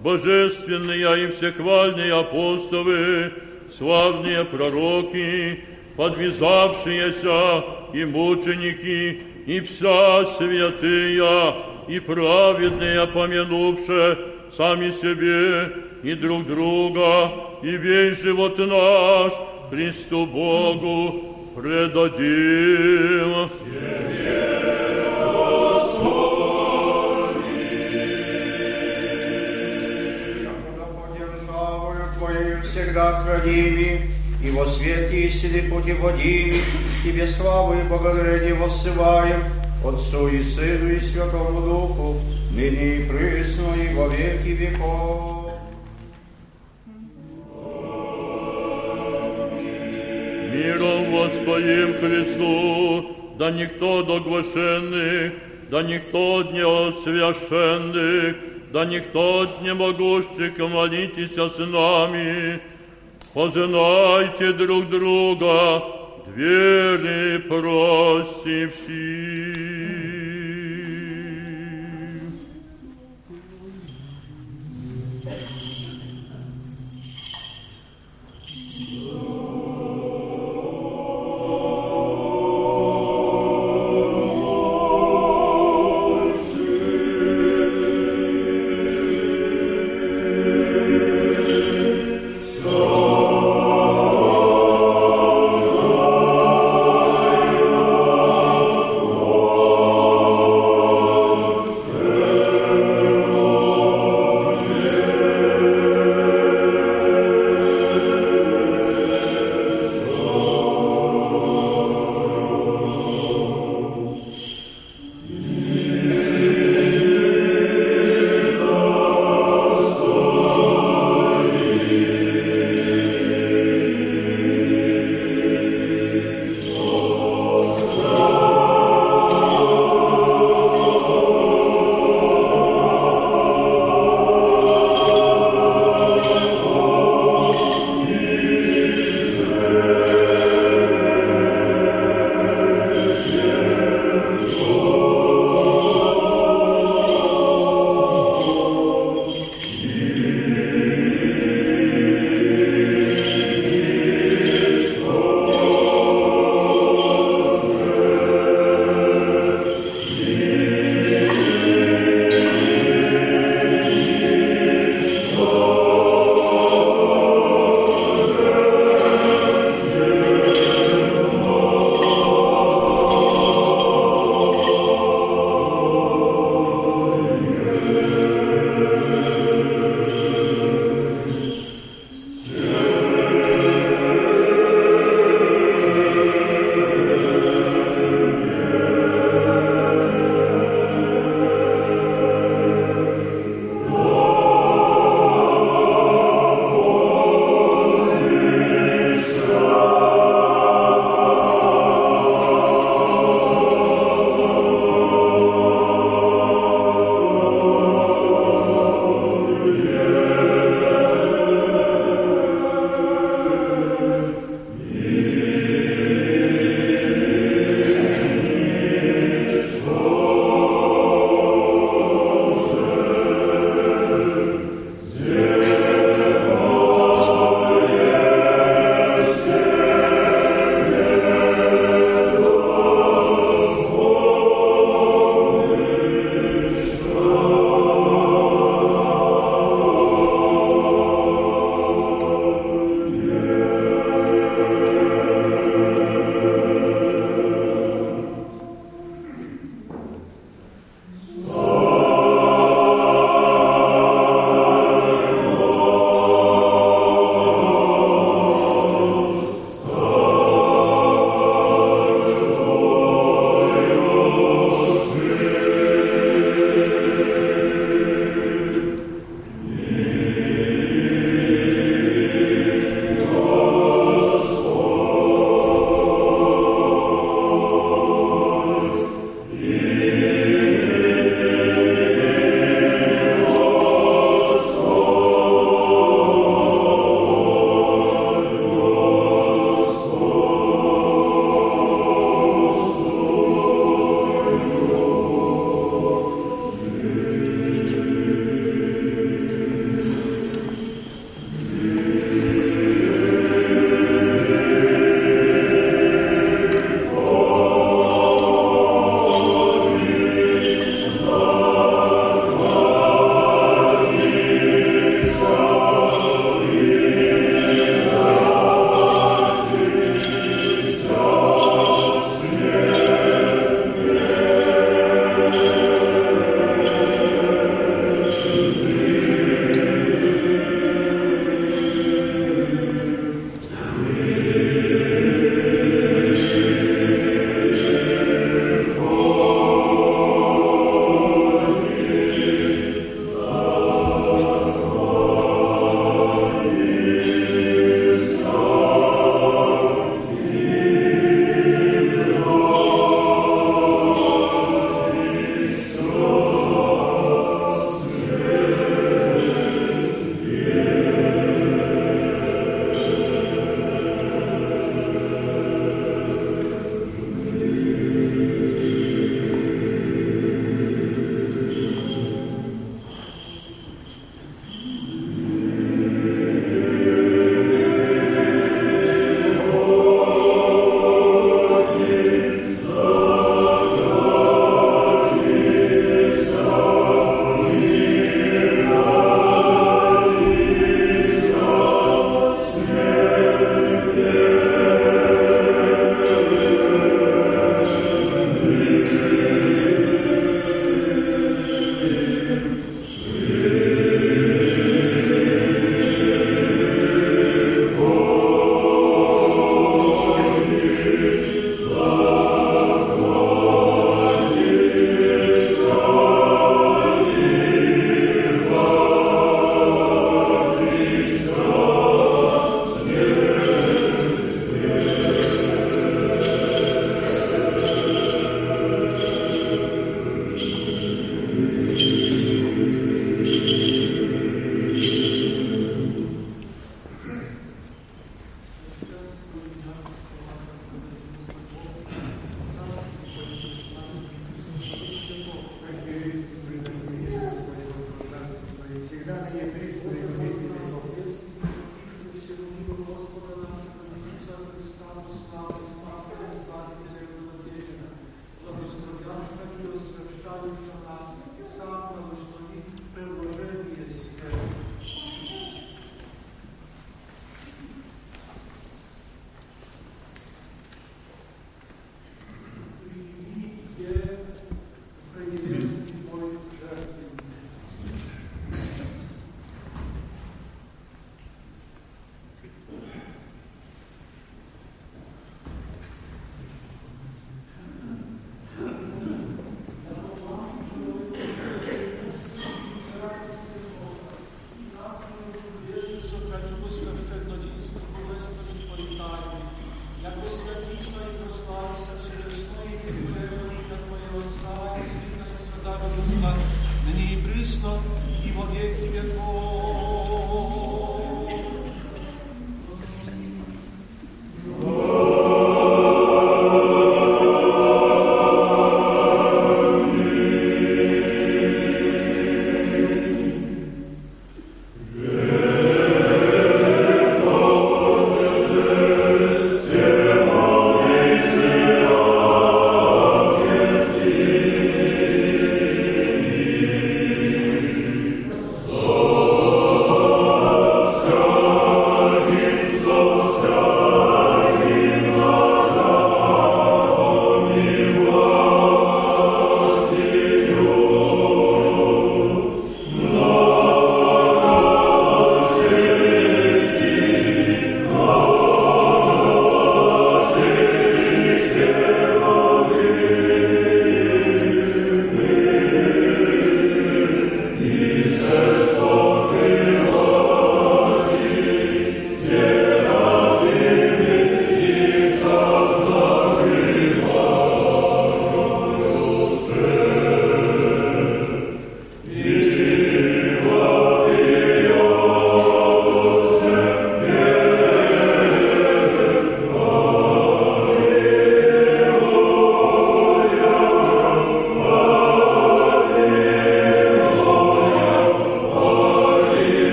божественные 0.00 1.24
и 1.24 1.32
всехвальные 1.32 2.12
апостолы, 2.12 3.32
славные 3.76 4.44
пророки, 4.44 5.64
подвязавшиеся 5.96 7.64
и 7.92 8.04
мученики, 8.04 9.22
и 9.46 9.60
вся 9.60 10.26
святые, 10.26 11.54
и 11.88 12.00
праведные, 12.00 13.06
помянувши 13.06 14.37
сами 14.56 14.90
себе 14.90 15.72
и 16.02 16.14
друг 16.14 16.46
друга, 16.46 17.30
и 17.62 17.76
весь 17.76 18.22
живот 18.22 18.58
наш 18.58 19.32
Христу 19.70 20.26
Богу 20.26 21.52
предадим. 21.56 23.48
всегда 32.88 33.22
храними, 33.22 34.10
и 34.42 34.50
во 34.50 34.66
свете 34.66 35.26
истины 35.26 35.62
путеводими, 35.70 36.58
Тебе 37.04 37.26
славу 37.26 37.74
и 37.74 37.82
благодарение 37.82 38.54
воссылаем, 38.54 39.42
Отцу 39.84 40.28
и 40.28 40.42
Сыну 40.42 40.90
и 40.90 41.00
Святому 41.00 41.60
Духу, 41.60 42.20
ныне 42.58 42.96
и 42.96 43.08
присно 43.08 43.68
и 43.76 43.94
во 43.94 44.08
веки 44.08 44.52
веков. 44.60 45.52
Миром 50.52 51.10
Господим 51.12 51.94
Христу, 52.00 53.16
да 53.38 53.50
никто 53.52 54.02
доглашенный, 54.02 55.32
да 55.70 55.82
никто 55.82 56.42
не 56.52 56.64
освященный, 56.64 58.34
да 58.72 58.84
никто 58.84 59.48
не 59.62 59.72
могущих 59.74 60.58
молитесь 60.58 61.34
с 61.34 61.58
нами. 61.58 62.60
Познайте 63.34 64.52
друг 64.52 64.88
друга, 64.90 65.84
двери 66.26 67.38
проси 67.38 68.68
все. 68.74 69.77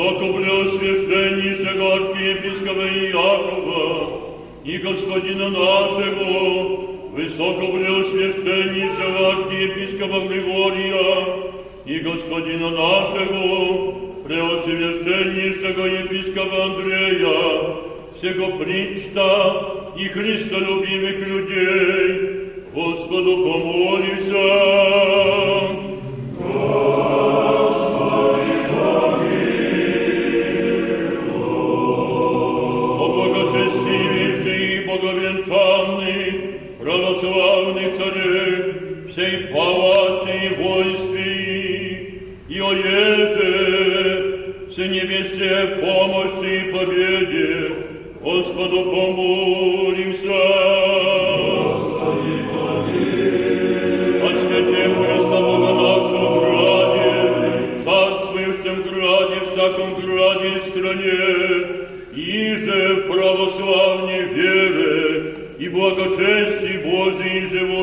высоко 0.00 0.32
блес 0.32 0.72
священнейшего 0.78 1.94
архиепископа 1.94 2.86
Иакова 2.88 4.20
и 4.64 4.78
господина 4.78 5.50
нашего, 5.50 6.86
высоко 7.12 7.66
блес 7.72 8.08
священнейшего 8.08 9.28
архиепископа 9.32 10.20
Григория 10.26 11.26
и 11.84 11.98
господина 11.98 12.70
нашего, 12.70 13.92
преосвященнейшего 14.26 15.84
епископа 15.84 16.64
Андрея, 16.64 17.76
всего 18.16 18.58
причта 18.58 19.92
и 19.98 20.08
христолюбимых 20.08 21.18
людей, 21.26 22.40
Господу 22.72 23.36
помолимся. 23.44 24.89
Господу 48.59 48.83
помолимся. 48.83 50.29
О 54.23 54.29
святем 54.41 54.91
Христа 54.95 55.39
Бога 55.39 55.71
нашего 55.73 56.27
граде, 56.41 57.09
царствующем 57.85 58.77
граде, 58.83 59.37
всяком 59.51 59.89
граде 60.01 60.47
и 60.49 60.59
стране, 60.69 61.19
и 62.13 62.55
же 62.57 62.95
в 62.95 63.07
православной 63.07 64.23
вере 64.23 65.33
и 65.57 65.69
благочестии 65.69 66.77
Божьей 66.83 67.47
живущей 67.47 67.78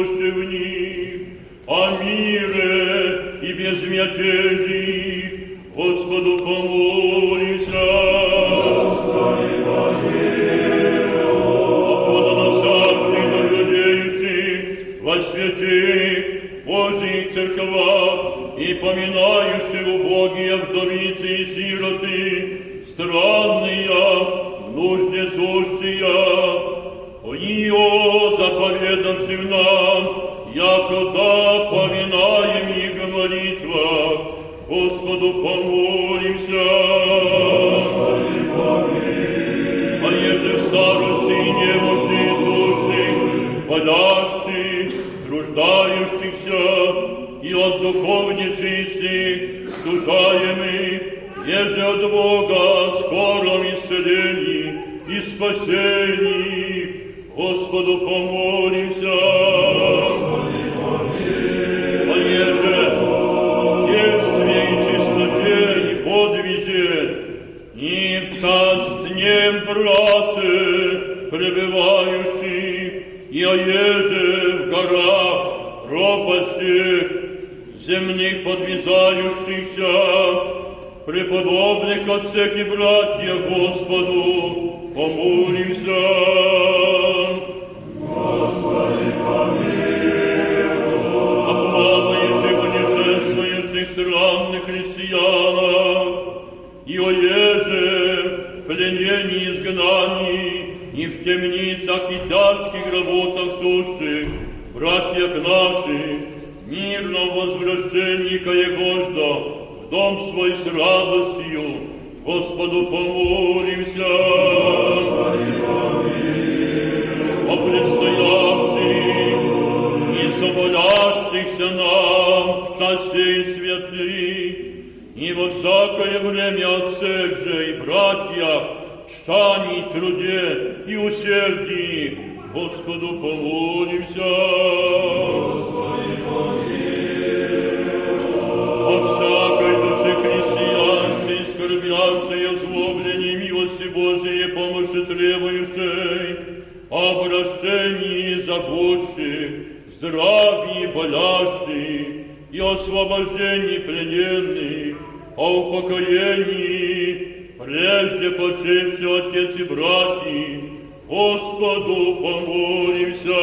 И 152.51 152.59
освобождении 152.59 153.79
плененных, 153.79 154.97
о 155.35 155.59
упокоении, 155.59 157.51
прежде 157.59 158.31
почивший 158.31 159.19
отец 159.19 159.55
и 159.59 159.63
братья, 159.63 160.61
Господу 161.07 162.15
помолимся. 162.15 163.37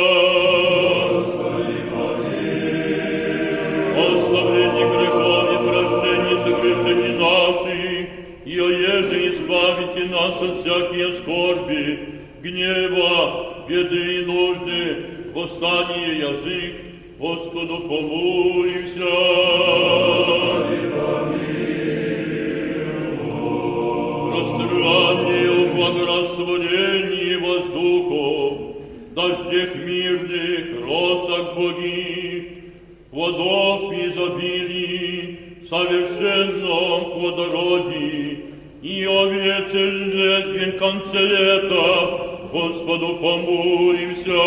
Ославление 3.97 4.87
грехов 4.91 5.47
и 5.53 5.57
прощение 5.69 6.37
согрешений 6.43 7.15
наших, 7.19 8.09
и 8.45 8.59
о 8.59 8.69
еже 8.69 9.29
избавите 9.29 10.05
нас 10.11 10.43
от 10.43 10.61
всякие 10.61 11.15
скорби, 11.15 11.99
гнева, 12.43 13.65
беды 13.69 14.21
и 14.21 14.25
нужды, 14.25 14.97
восстание 15.35 16.19
язык, 16.19 16.84
Господу 17.20 17.80
помолимся. 17.80 19.10
Пространнее 24.32 25.52
в 25.66 25.76
благорастворении 25.76 27.36
воздухов, 27.36 28.54
дождях 29.16 29.76
мирных, 29.76 30.66
росах 30.88 31.56
благих, 31.56 32.44
плодов 33.12 33.92
изобилий, 33.92 35.40
совершенном 35.70 37.12
плодородии, 37.12 38.46
и 38.82 39.04
овец 39.04 39.74
лет 39.74 40.76
в 40.76 40.80
конце 40.80 41.20
лета, 41.20 42.30
Господу 42.52 43.16
помолимся. 43.18 44.40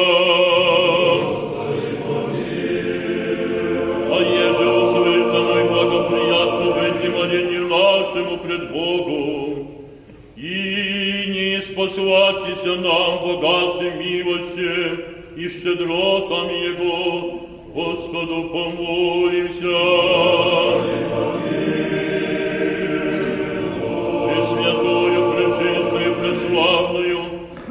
Спасватися 12.67 12.75
нам 12.75 13.19
богатым 13.19 13.99
милостью 13.99 14.99
и 15.37 15.49
щедротам 15.49 16.49
Его, 16.49 17.41
Господу 17.73 18.49
помолимся. 18.51 19.77
Пресвятую, 24.25 25.33
пречистую, 25.33 26.15
преславную, 26.15 27.19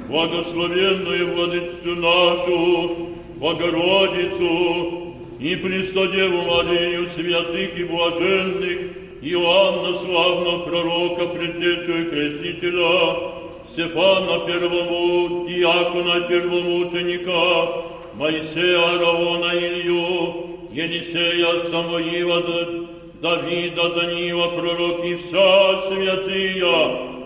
благословенную 0.08 1.34
Владычцу 1.34 1.96
нашу, 1.96 2.90
Богородицу, 3.36 5.14
и 5.38 5.56
Престодеву 5.56 6.42
Марию, 6.42 7.08
святых 7.14 7.78
и 7.78 7.84
блаженных, 7.84 8.78
Иоанна, 9.22 9.98
славного 9.98 10.58
пророка, 10.60 11.26
предтечу 11.26 11.92
и 11.92 12.04
крестителя, 12.04 13.35
Стефана 13.76 14.38
первому, 14.46 15.46
диакона 15.46 16.20
первомученика, 16.22 17.84
Моисея, 18.14 18.78
Аарона, 18.78 19.52
Илью, 19.52 20.68
Елисея, 20.72 21.60
Самуила, 21.70 22.42
Давида, 23.20 23.88
Данила, 23.90 24.48
пророки, 24.48 25.16
вся 25.16 25.82
святые 25.88 26.72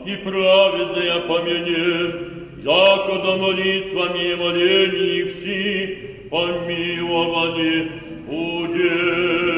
и 0.04 0.16
праведные 0.24 1.20
помянем, 1.28 2.48
якода 2.64 3.36
молитвами 3.36 4.32
и 4.32 4.34
молений 4.34 5.22
все 5.30 5.98
помилованы 6.30 7.90
будем. 8.26 9.49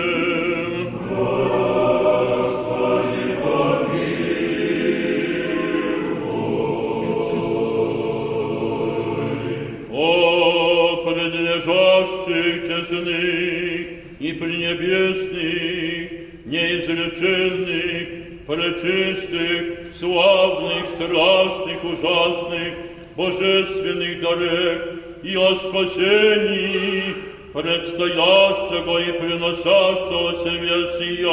Честных 12.92 14.20
и 14.20 14.32
пренебесных, 14.32 16.10
неизреченных, 16.44 18.08
пречистых, 18.46 19.94
славных, 19.98 20.84
страстных, 20.94 21.82
ужасных, 21.84 22.72
божественных 23.16 24.20
дарах 24.20 24.78
и 25.22 25.36
о 25.36 25.54
спасении 25.56 27.14
предстоящего 27.52 28.98
и 28.98 29.12
приносящегося 29.20 30.50
версия, 30.60 31.32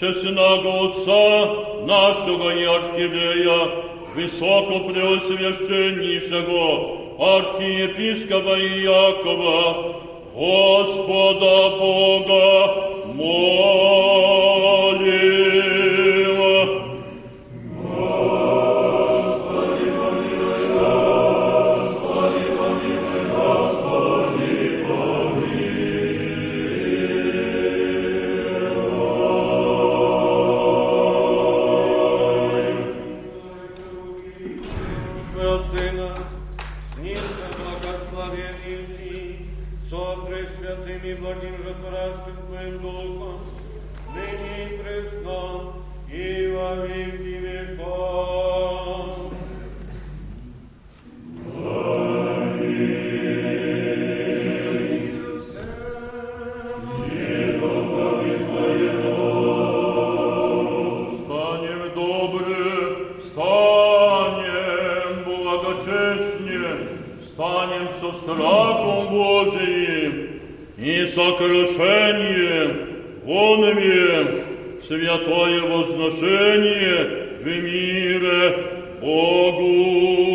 честного 0.00 0.90
Отца 0.90 1.30
нашего 1.86 2.50
и 2.54 2.64
Архиерея, 2.64 3.60
Высокопреосвященнейшего 4.14 7.02
архиепископа 7.22 8.58
Иакова, 8.58 10.01
Господа 10.34 11.76
Бога 11.78 12.74
молим. 13.14 13.32
со 67.99 68.11
страхом 68.13 69.09
Божиим 69.09 70.27
и 70.77 71.05
сокрушением, 71.07 72.69
вонами 73.23 74.27
святое 74.87 75.61
возношение 75.61 77.27
в 77.41 77.45
мире 77.45 78.55
Богу. 79.01 80.30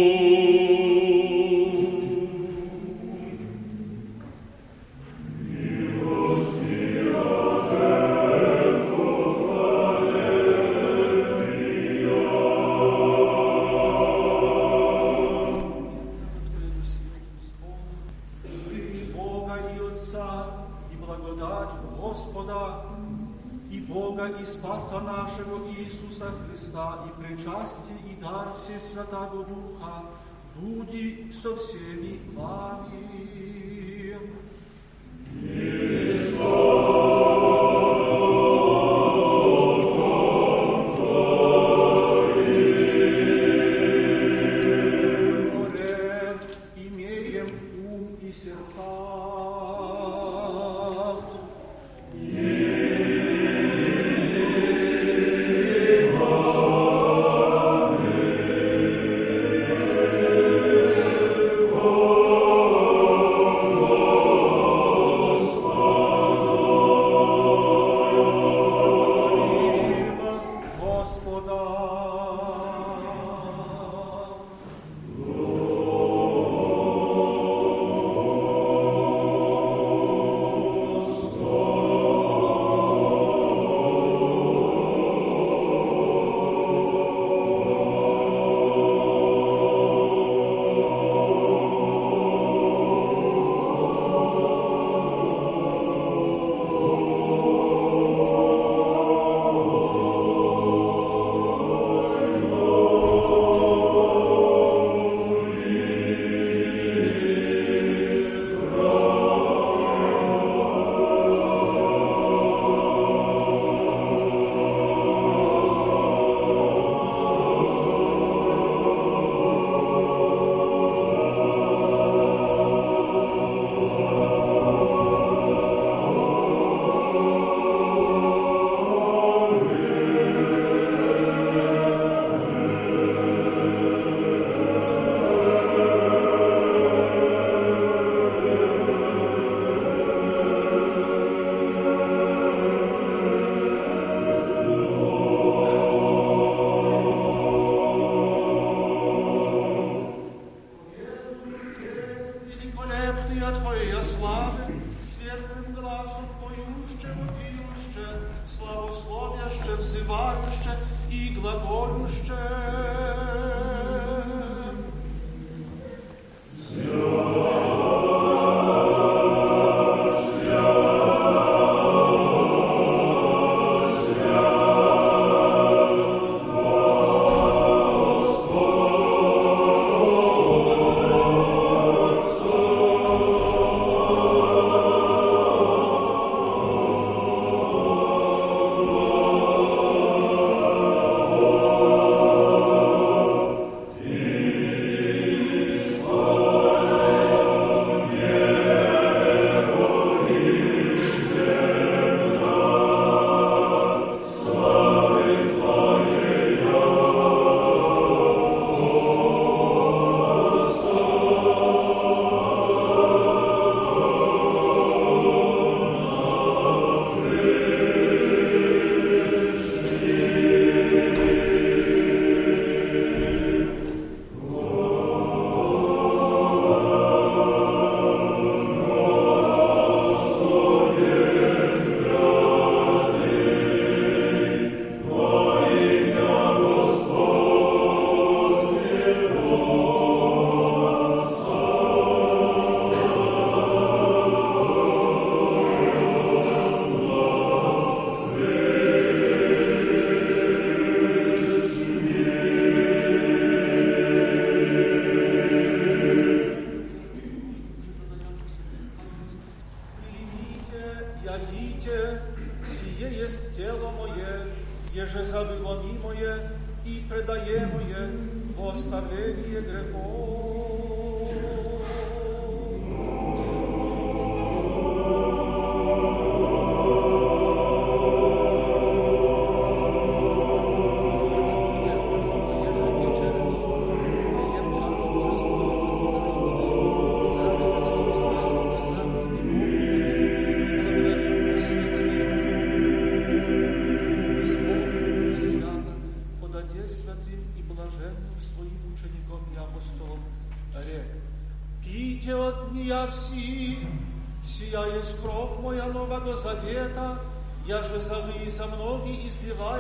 Завета, 306.38 307.20
я 307.66 307.82
же 307.82 308.00
завы 308.00 308.50
за 308.50 308.68
многие 308.68 309.28
избиваю, 309.28 309.77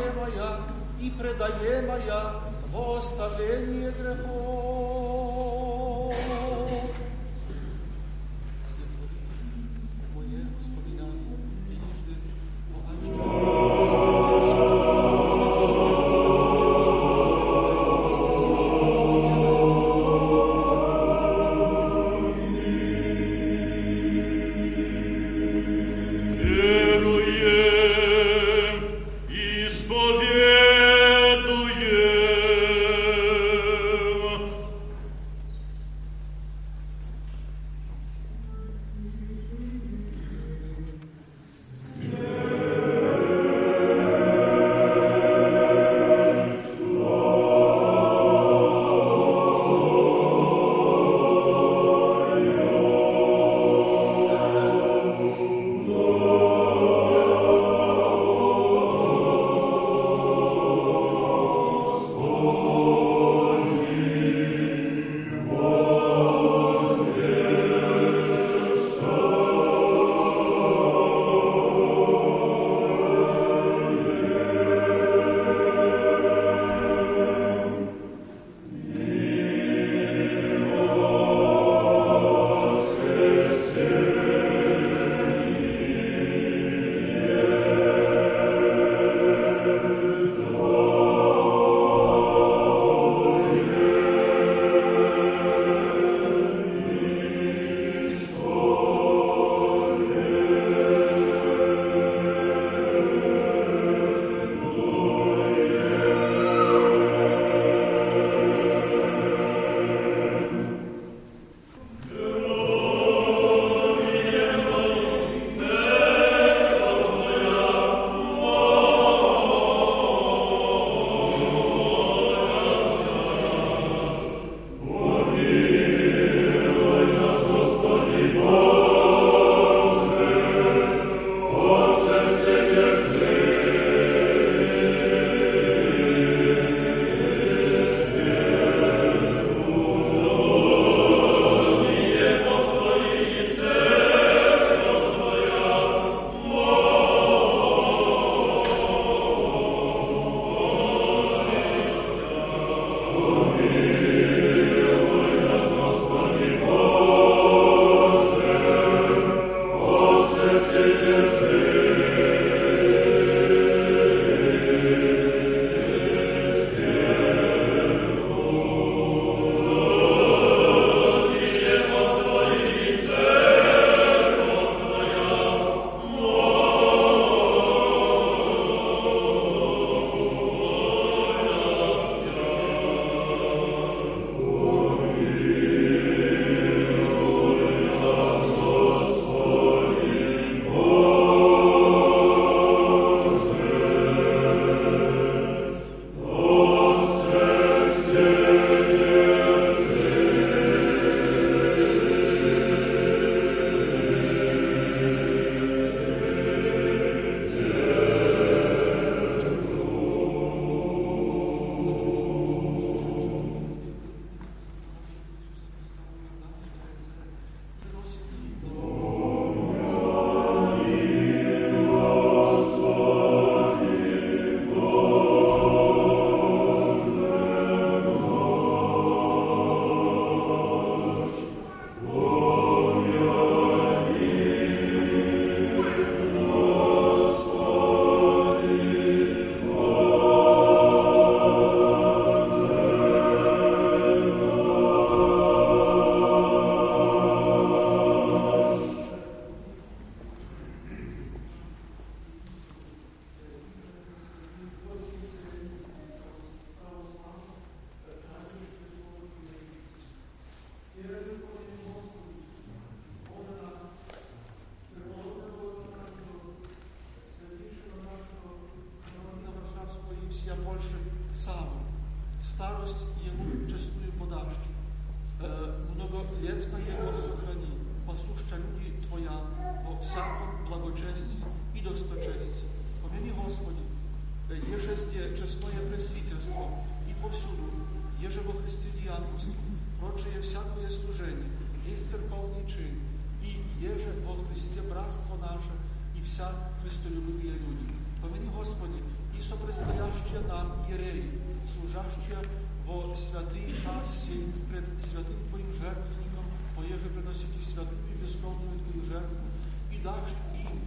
святым 305.01 305.37
Твоим 305.49 305.71
жертвенником, 305.73 306.45
поеже 306.75 307.07
приносите 307.09 307.61
святую 307.61 307.99
и 308.11 308.23
безкровную 308.23 308.79
Твою 308.79 309.05
жертву, 309.05 309.45
и 309.91 309.97
дашь 309.99 310.35
им 310.55 310.79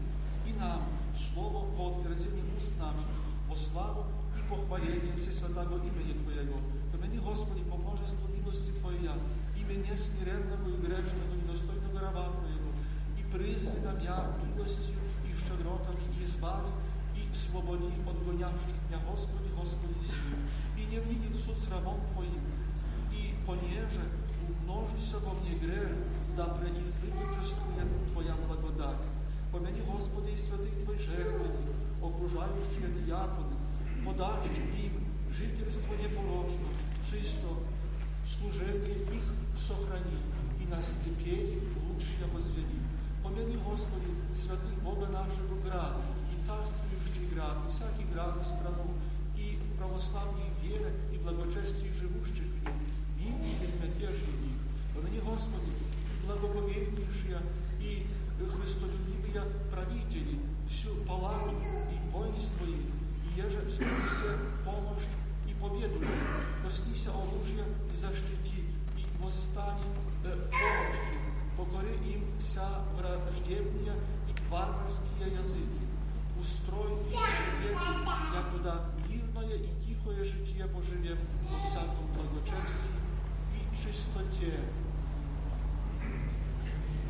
и 0.47 0.53
нам 0.59 0.82
слово 1.15 1.66
во 1.74 1.99
утверждении 1.99 2.43
уст 2.57 2.73
наших, 2.78 3.09
во 3.49 3.57
славу 3.57 4.07
и 4.39 4.49
похваление 4.49 5.16
Всесвятого 5.16 5.78
имени 5.78 6.15
Твоего. 6.23 6.59
Помяни, 6.93 7.19
Господи, 7.19 7.62
по 7.62 7.77
множеству 7.77 8.28
милости 8.28 8.70
Твоя, 8.81 9.15
имя 9.57 9.74
несмиренного 9.74 10.69
и 10.69 10.77
грешного, 10.81 11.35
недостойного 11.35 12.01
раба 12.01 12.31
Твоего, 12.31 12.70
и 13.19 13.23
призри 13.32 13.81
нам 13.85 13.99
я 14.01 14.37
милостью 14.45 14.95
и 15.27 15.32
щедротами, 15.35 16.03
и 16.19 16.24
избави, 16.24 16.70
и 17.16 17.35
свободи 17.35 17.93
от 18.07 18.24
гонящих 18.24 18.74
меня, 18.89 19.01
Господи, 19.09 19.51
Господи, 19.57 20.03
сил, 20.03 20.39
и 20.77 20.85
не 20.87 20.99
вниди 21.01 21.28
в 21.28 21.37
суд 21.37 21.57
с 21.57 21.69
рабом 21.69 22.01
Твоим, 22.12 22.35
и 22.35 22.50
понеже 23.51 24.07
умножится 24.49 25.19
во 25.19 25.35
мне 25.35 25.57
грех, 25.59 25.91
да 26.37 26.45
преизбыточествует 26.45 28.13
Твоя 28.13 28.37
благодать. 28.47 29.03
Помяни, 29.53 29.81
Господи, 29.81 30.31
и 30.31 30.37
святый 30.37 30.71
Твой 30.85 30.97
жертвенник, 30.97 31.75
окружающие 32.01 32.87
диаконы, 33.05 33.57
подащи 34.07 34.63
им 34.87 35.03
жительство 35.31 35.95
непорочно, 35.95 36.69
чисто, 37.11 37.49
служение 38.25 39.03
их 39.11 39.25
сохрани, 39.59 40.21
и 40.63 40.67
на 40.67 40.81
степени 40.81 41.59
лучшее 41.89 42.27
возведи. 42.33 42.79
Помяни, 43.25 43.57
Господи, 43.57 44.15
святый 44.33 44.77
Бога 44.85 45.09
нашего 45.09 45.61
град, 45.65 45.97
и 46.33 46.39
царствующий 46.39 47.35
град, 47.35 47.59
и 47.67 47.73
всякий 47.73 48.09
град 48.13 48.41
и 48.41 48.45
страну, 48.45 48.95
и 49.37 49.59
в 49.59 49.77
православной 49.77 50.51
вере 50.63 50.93
и 51.13 51.19
благочестии 51.19 51.91
живущих 51.91 52.47
в 52.47 52.65
нем, 52.65 52.80
и 53.51 53.63
безмятежие 53.63 54.35
их. 54.49 54.59
Помяни, 54.95 55.21
Господи, 55.21 55.73
благоговейнейшие, 56.25 57.41
и 57.81 58.07
христолюбивые 58.49 59.45
правители, 59.71 60.39
всю 60.69 60.95
паладу 61.07 61.57
и 61.91 62.11
воинство 62.11 62.65
их, 62.65 62.87
и 63.25 63.41
еже 63.41 63.69
снися 63.69 64.39
помощь 64.65 65.09
и 65.49 65.55
победу 65.55 66.01
их, 66.01 66.09
коснися 66.65 67.11
оружия 67.11 67.65
и 67.93 67.97
защити, 67.97 68.65
и 68.97 69.23
восстани 69.23 69.83
э, 70.25 70.35
в 70.35 70.51
помощь 70.51 71.13
им, 71.13 71.57
покори 71.57 71.95
им 72.13 72.25
вся 72.41 72.69
враждебные 72.97 73.95
и 74.29 74.51
варварские 74.51 75.39
языки. 75.39 75.87
Устрой 76.41 76.93
их 77.13 77.21
свет, 77.37 77.77
якуда 78.35 78.85
мирное 79.09 79.57
и 79.57 79.85
тихое 79.85 80.25
житие 80.25 80.67
поживем 80.67 81.19
во 81.51 81.67
всяком 81.67 82.07
благочестии 82.15 83.00
чистоте. 83.81 84.61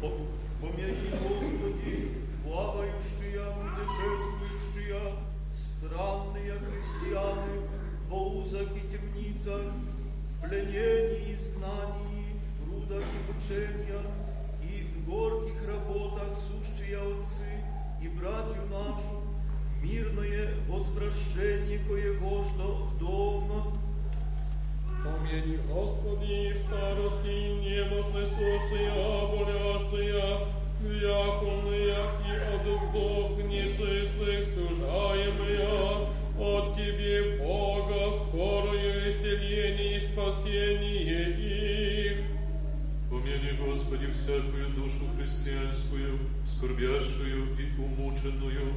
Помяни, 0.00 1.10
Господи, 1.22 2.12
плавающие, 2.44 3.44
путешествующие, 3.60 5.14
странные 5.52 6.52
христианы, 6.52 7.66
во 8.08 8.28
узах 8.28 8.68
и 8.76 8.80
темницах, 8.88 9.72
в 10.36 10.48
пленении, 10.48 11.34
изгнании, 11.34 12.40
в 12.40 12.64
трудах 12.64 13.02
и 13.02 13.32
мучениях, 13.32 14.06
и 14.62 14.86
в 14.92 15.08
горьких 15.08 15.66
работах 15.66 16.36
сущие 16.36 16.98
отцы 16.98 17.64
и 18.02 18.08
братью 18.08 18.66
нашу, 18.70 19.22
мирное 19.82 20.54
возвращение 20.68 21.80
коего 21.80 22.44
что 22.44 22.84
в 22.84 22.98
дом, 22.98 23.79
Помяни, 25.02 25.58
Господи, 25.66 26.52
в 26.52 26.58
старости 26.58 27.48
немощны 27.62 28.26
сущие, 28.26 28.90
болящие, 29.30 30.46
вяконные 30.82 31.96
и 32.26 32.32
от 32.36 32.92
Бог 32.92 33.38
нечистых 33.44 34.46
стужаемые, 34.52 36.08
от 36.38 36.76
Тебе, 36.76 37.38
Бога, 37.38 38.12
скорое 38.12 39.08
исцеление 39.08 39.96
и 39.96 40.00
спасение 40.00 41.30
их. 42.10 42.18
Помяни, 43.08 43.56
Господи, 43.58 44.10
всякую 44.12 44.68
душу 44.76 45.06
христианскую, 45.16 46.18
скорбящую 46.44 47.56
и 47.58 47.80
умученную, 47.80 48.74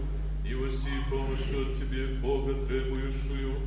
и 0.47 0.53
воси 0.55 0.91
помощь 1.09 1.51
от 1.51 1.77
Тебе, 1.77 2.07
Бога 2.21 2.53
требующую, 2.65 3.57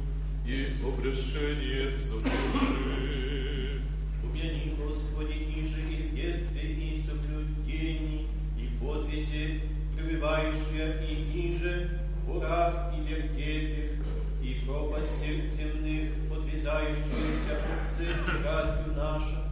и 0.46 0.68
обрешение 0.84 1.98
за 1.98 2.20
души. 2.20 3.82
Умени, 4.22 4.74
Господи, 4.78 5.38
ниже 5.44 5.80
и 5.80 6.08
в 6.08 6.14
детстве, 6.14 6.70
и 6.70 6.96
в 6.96 7.04
соблюдении, 7.04 8.26
и 8.56 8.66
в 8.66 8.78
подвесе, 8.78 9.60
пребывающая 9.96 11.02
и 11.02 11.16
ниже, 11.34 12.00
в 12.24 12.36
урах 12.36 12.94
и 12.96 13.12
вертепе, 13.12 13.98
и 14.40 14.64
пропасти 14.64 15.50
земных, 15.50 16.12
подвязающуюся 16.30 17.58
цепи 17.96 18.44
радью 18.44 18.94
наша, 18.94 19.44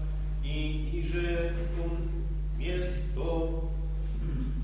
и 0.44 0.90
ниже 0.92 1.56
ум 1.82 2.08
место 2.56 3.64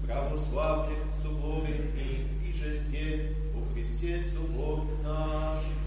православных 0.07 0.99
субботы 1.21 1.73
и 1.97 2.47
ниже 2.47 2.77
сте, 2.77 3.35
о 3.55 3.75
Христе 3.75 4.23
собор 4.23 4.85
наш. 5.03 5.80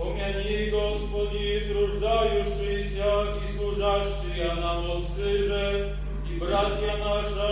Помяни, 0.00 0.70
Господи, 0.70 1.66
труждающиеся 1.68 3.10
и 3.40 3.56
служащие 3.56 4.52
нам 4.60 4.90
отцы 4.90 5.44
же, 5.48 5.96
и 6.30 6.38
братья 6.38 6.94
наша, 6.98 7.50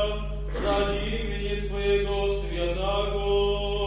ради 0.63 0.99
имени 1.09 1.69
Твоего 1.69 2.21
святаго. 2.41 3.85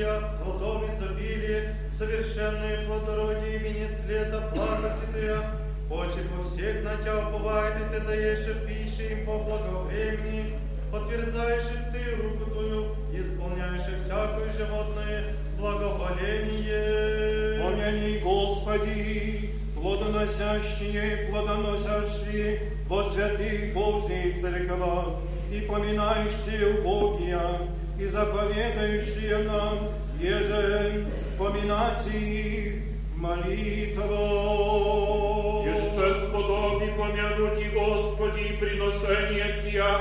Благие, 0.00 0.20
плодов 0.42 0.82
изобилие, 0.88 1.76
совершенное 1.96 2.84
плодородие, 2.86 3.58
венец 3.58 3.96
лета, 4.08 4.50
благо 4.54 4.92
святая, 4.98 5.42
Очи 5.90 6.22
по 6.30 6.38
всех 6.44 6.74
на 6.84 6.96
Тебя 6.98 7.70
и 7.70 7.72
Ты 7.92 7.98
даешь 8.06 8.46
пищи 8.66 9.04
им 9.12 9.20
по 9.26 9.38
благовремени, 9.38 10.42
подтверждаешь 10.92 11.68
Ты 11.92 12.00
руку 12.22 12.44
Твою, 12.50 12.82
исполняешь 13.12 13.88
всякое 14.04 14.48
животное 14.56 15.20
благоволение. 15.58 17.60
Помяни, 17.60 18.12
Господи, 18.18 19.50
плодоносящие 19.74 21.28
плодоносящие 21.28 22.48
во 22.88 23.00
святых 23.10 23.74
Божьих 23.74 24.40
церквах, 24.40 25.06
и 25.52 25.60
поминающие 25.62 26.78
убогие, 26.78 27.40
и 28.00 28.06
заповедающие 28.06 29.38
нам, 29.44 29.90
еже 30.18 31.06
поминать 31.38 32.06
их, 32.06 32.82
Молитва. 33.14 34.06
Еще 35.66 36.26
сподоби 36.26 36.92
помянуть 36.96 37.70
Господи 37.74 38.56
приношение 38.58 39.54
сия, 39.62 39.98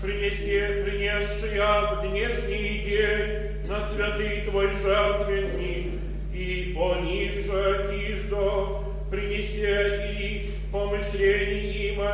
принесе, 0.00 0.84
принесшая 0.84 1.96
в 1.96 2.02
днешний 2.08 2.84
день 2.84 3.66
на 3.68 3.84
святый 3.84 4.42
Твой 4.42 4.68
жертвенник, 4.76 5.94
и 6.32 6.76
о 6.78 6.94
них 7.00 7.44
же 7.44 7.90
тиждо 7.90 8.84
принесе 9.10 10.14
и 10.16 10.52
помышление 10.70 11.94
има, 11.94 12.12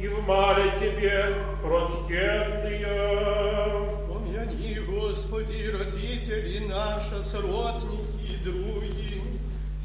и 0.00 0.08
в 0.08 0.26
мале 0.26 0.72
Тебе 0.80 1.32
прочтенные. 1.62 3.83
Господи, 5.34 5.68
родители 5.68 6.60
наши, 6.60 7.24
сродники 7.24 8.22
и 8.22 8.44
други. 8.44 9.20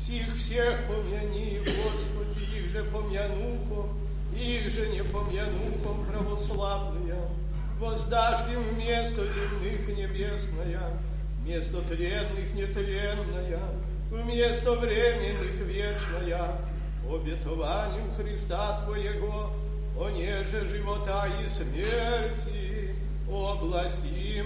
Сих 0.06 0.38
всех 0.38 0.78
помяни, 0.88 1.58
Господи, 1.58 2.56
их 2.56 2.70
же 2.72 2.84
помянухом, 2.84 3.98
их 4.38 4.72
же 4.72 4.90
не 4.90 5.02
помянухом 5.02 6.06
православные. 6.06 7.16
Воздашь 7.80 8.48
им 8.52 8.78
место 8.78 9.24
земных 9.26 9.88
небесное, 9.88 10.92
место 11.44 11.82
тленных 11.82 12.54
нетленное, 12.54 13.60
вместо 14.12 14.74
временных 14.74 15.56
вечное, 15.62 16.60
обетованием 17.12 18.14
Христа 18.16 18.82
Твоего, 18.86 19.52
о 20.00 20.10
неже 20.12 20.68
живота 20.68 21.28
и 21.44 21.50
смерти, 21.50 22.94
области 23.28 24.44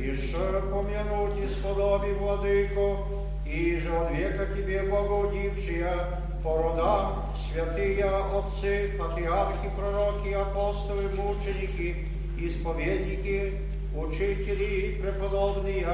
Иже 0.00 0.62
помянуть 0.70 1.38
исподоби, 1.44 2.12
Владыко, 2.12 2.98
и 3.46 3.76
же 3.76 3.96
от 3.96 4.10
века 4.12 4.46
Тебе, 4.54 4.82
Богодившия, 4.82 6.22
по 6.42 6.62
родам 6.62 7.24
святые 7.50 8.04
отцы, 8.04 8.92
патриархи, 8.98 9.70
пророки, 9.76 10.32
апостолы, 10.32 11.08
мученики, 11.16 12.08
исповедники, 12.38 13.54
учители, 13.96 15.00
преподобные 15.02 15.88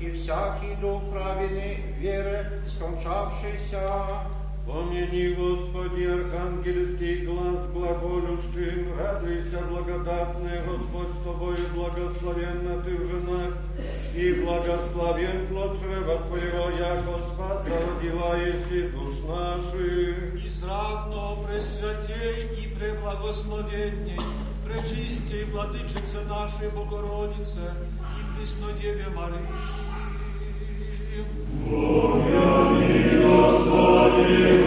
и 0.00 0.10
всякий 0.10 0.74
дух 0.80 1.02
праведный 1.10 1.76
веры, 1.98 2.62
скончавшийся, 2.68 3.88
Помяни, 4.65 5.33
Господи, 5.33 6.03
архангельский 6.03 7.25
глаз 7.25 7.67
глаголющим, 7.73 8.97
радуйся, 8.97 9.61
благодатная 9.69 10.63
Господь 10.63 11.09
с 11.09 11.23
тобою, 11.23 11.57
благословенна 11.73 12.81
ты 12.83 12.95
в 12.95 13.07
женах, 13.07 13.53
и 14.15 14.33
благословен 14.33 15.47
плод 15.47 15.79
чрева 15.79 16.17
Твоего, 16.27 16.69
яко 16.77 17.17
спаса 17.17 17.71
родила 17.71 18.35
еси 18.37 18.89
душ 18.89 19.23
наших. 19.27 20.45
И 20.45 20.47
срадно 20.47 21.37
пресвятей 21.47 22.49
и 22.63 22.67
преблагословенней, 22.75 24.19
пречистей 24.65 25.45
владычице 25.45 26.21
нашей 26.27 26.69
Богородице 26.69 27.73
и 28.19 28.37
Преснодеве 28.37 29.07
Марии. 29.15 29.89
you. 34.29 34.58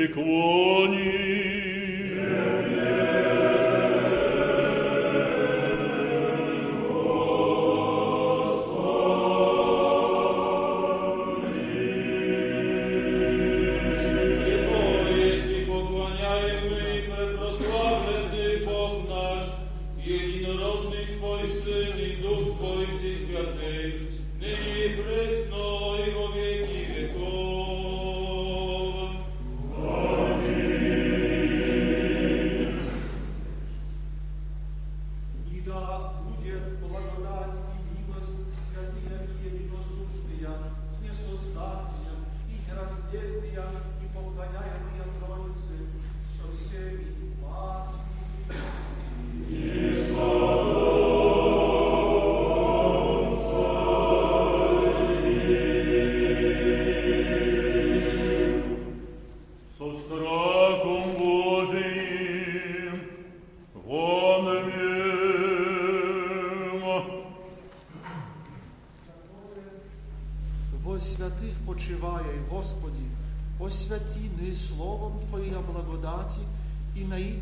Ecco, 0.00 0.86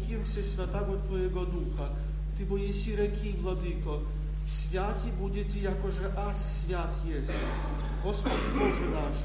утвердимся 0.07 0.43
святаго 0.43 0.99
Твоего 1.07 1.45
Духа. 1.45 1.91
Ты 2.39 2.45
бо 2.45 2.57
еси 2.57 2.95
реки, 2.95 3.35
Владыко, 3.41 4.01
святі 4.49 5.09
будете, 5.19 5.59
якоже 5.59 6.13
аз 6.17 6.61
свят 6.61 6.93
есть. 7.05 7.33
Господи 8.05 8.35
Боже 8.59 8.85
наш, 8.95 9.17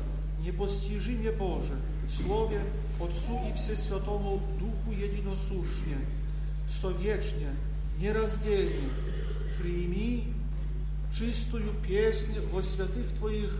непостижиме 0.45 1.31
Боже, 1.31 1.75
в 2.07 2.11
Слове 2.11 2.61
Отцу 2.99 3.39
и 3.49 3.53
Всесвятому 3.53 4.41
Духу 4.59 4.97
единосущне, 4.97 5.97
совечне, 6.67 7.49
нераздельне, 7.99 8.89
прими 9.59 10.33
чистую 11.13 11.73
песнь 11.87 12.39
во 12.51 12.63
святых 12.63 13.05
Твоих 13.19 13.53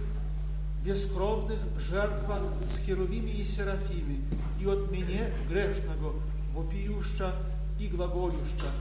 бескровных 0.83 1.59
жертвах 1.77 2.41
с 2.65 2.79
херовими 2.79 3.29
и 3.29 3.45
серафими, 3.45 4.21
и 4.59 4.65
от 4.65 4.89
меня 4.91 5.29
грешного 5.47 6.15
вопиюща 6.53 7.31
и 7.79 7.87
глаголюща 7.87 8.71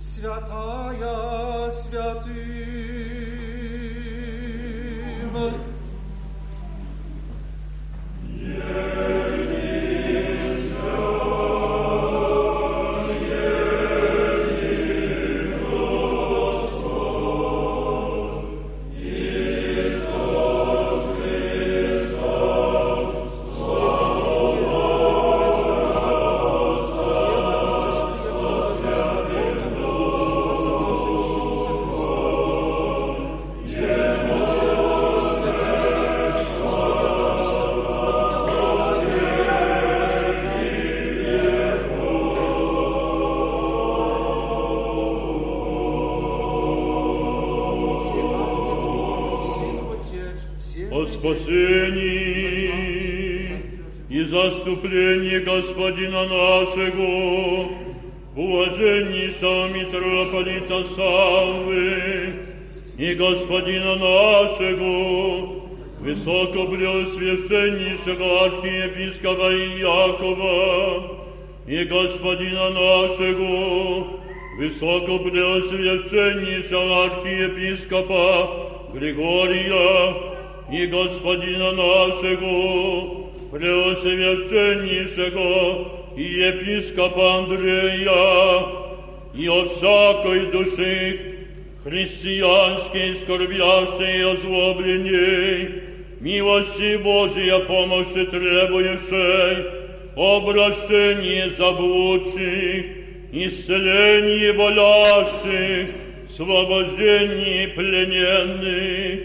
«Святая 0.00 1.70
святым». 1.70 2.30
Yeah. 8.42 8.89
высокопреосвященнейшего 75.09 77.05
архиепископа 77.05 78.91
Григория 78.93 80.13
и 80.71 80.85
Господина 80.85 81.71
нашего, 81.71 83.25
преосвященнейшего 83.51 85.87
и 86.15 86.23
епископа 86.23 87.39
Андрея, 87.39 88.65
и 89.33 89.49
от 89.49 89.71
всякой 89.71 90.51
души 90.51 91.19
христианской 91.83 93.15
скорбящей 93.15 94.19
и 94.19 94.21
озлобленней, 94.21 95.81
милости 96.19 96.97
Божия 96.97 97.57
помощи 97.59 98.25
требующей, 98.25 99.65
обращение 100.15 101.49
заблудших, 101.51 102.98
исцеление 103.32 104.52
болящих, 104.52 105.90
освобождении 106.28 107.66
плененных, 107.66 109.20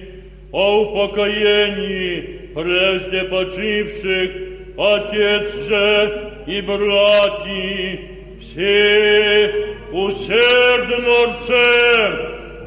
о 0.51 0.81
упокоении 0.81 2.45
прежде 2.53 3.23
почивших, 3.25 4.31
Отец 4.77 5.67
же 5.67 6.33
и 6.47 6.59
братья, 6.61 7.99
все 8.41 9.77
усердно 9.91 11.37
рцем, 11.39 12.11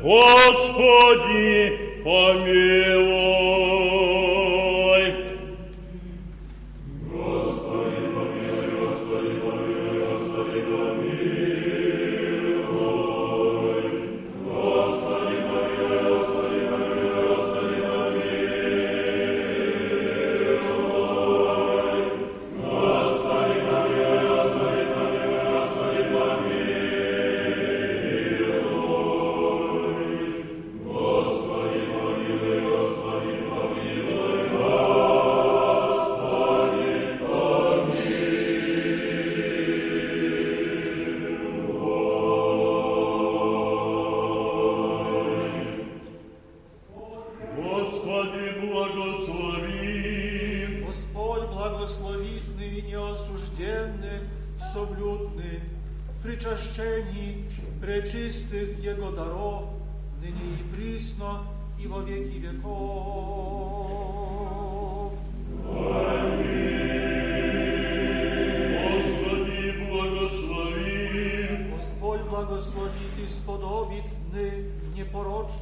Господи, 0.03 1.79
помилуй. 2.05 3.88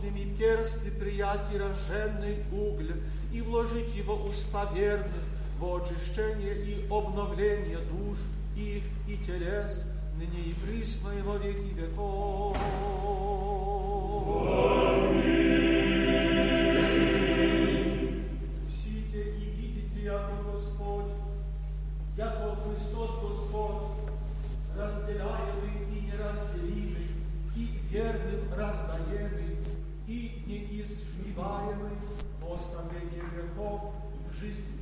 Непорочными 0.07 0.37
персты 0.37 0.91
приятий 0.91 1.59
рожденный 1.59 2.39
угль 2.53 2.95
и 3.33 3.41
вложить 3.41 3.95
его 3.95 4.15
уста 4.15 4.71
верных 4.75 5.11
в 5.59 5.77
очищение 5.77 6.55
и 6.55 6.87
обновление 6.91 7.79
душ 7.79 8.19
их 8.57 8.85
и 9.09 9.17
телес, 9.25 9.85
ныне 10.17 10.51
и 10.51 10.55
присно 10.55 11.11
и 11.11 11.23
во 11.23 11.37
веки 11.37 11.75
веков. 11.75 12.57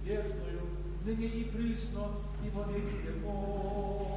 в 0.03 0.05
жизнь 0.05 0.05
вечную, 0.05 0.61
ныне 1.05 1.27
и 1.27 1.43
присно, 1.45 2.03
и 2.43 2.49
во 2.53 2.63
веки 2.71 2.97
веков. 3.05 4.09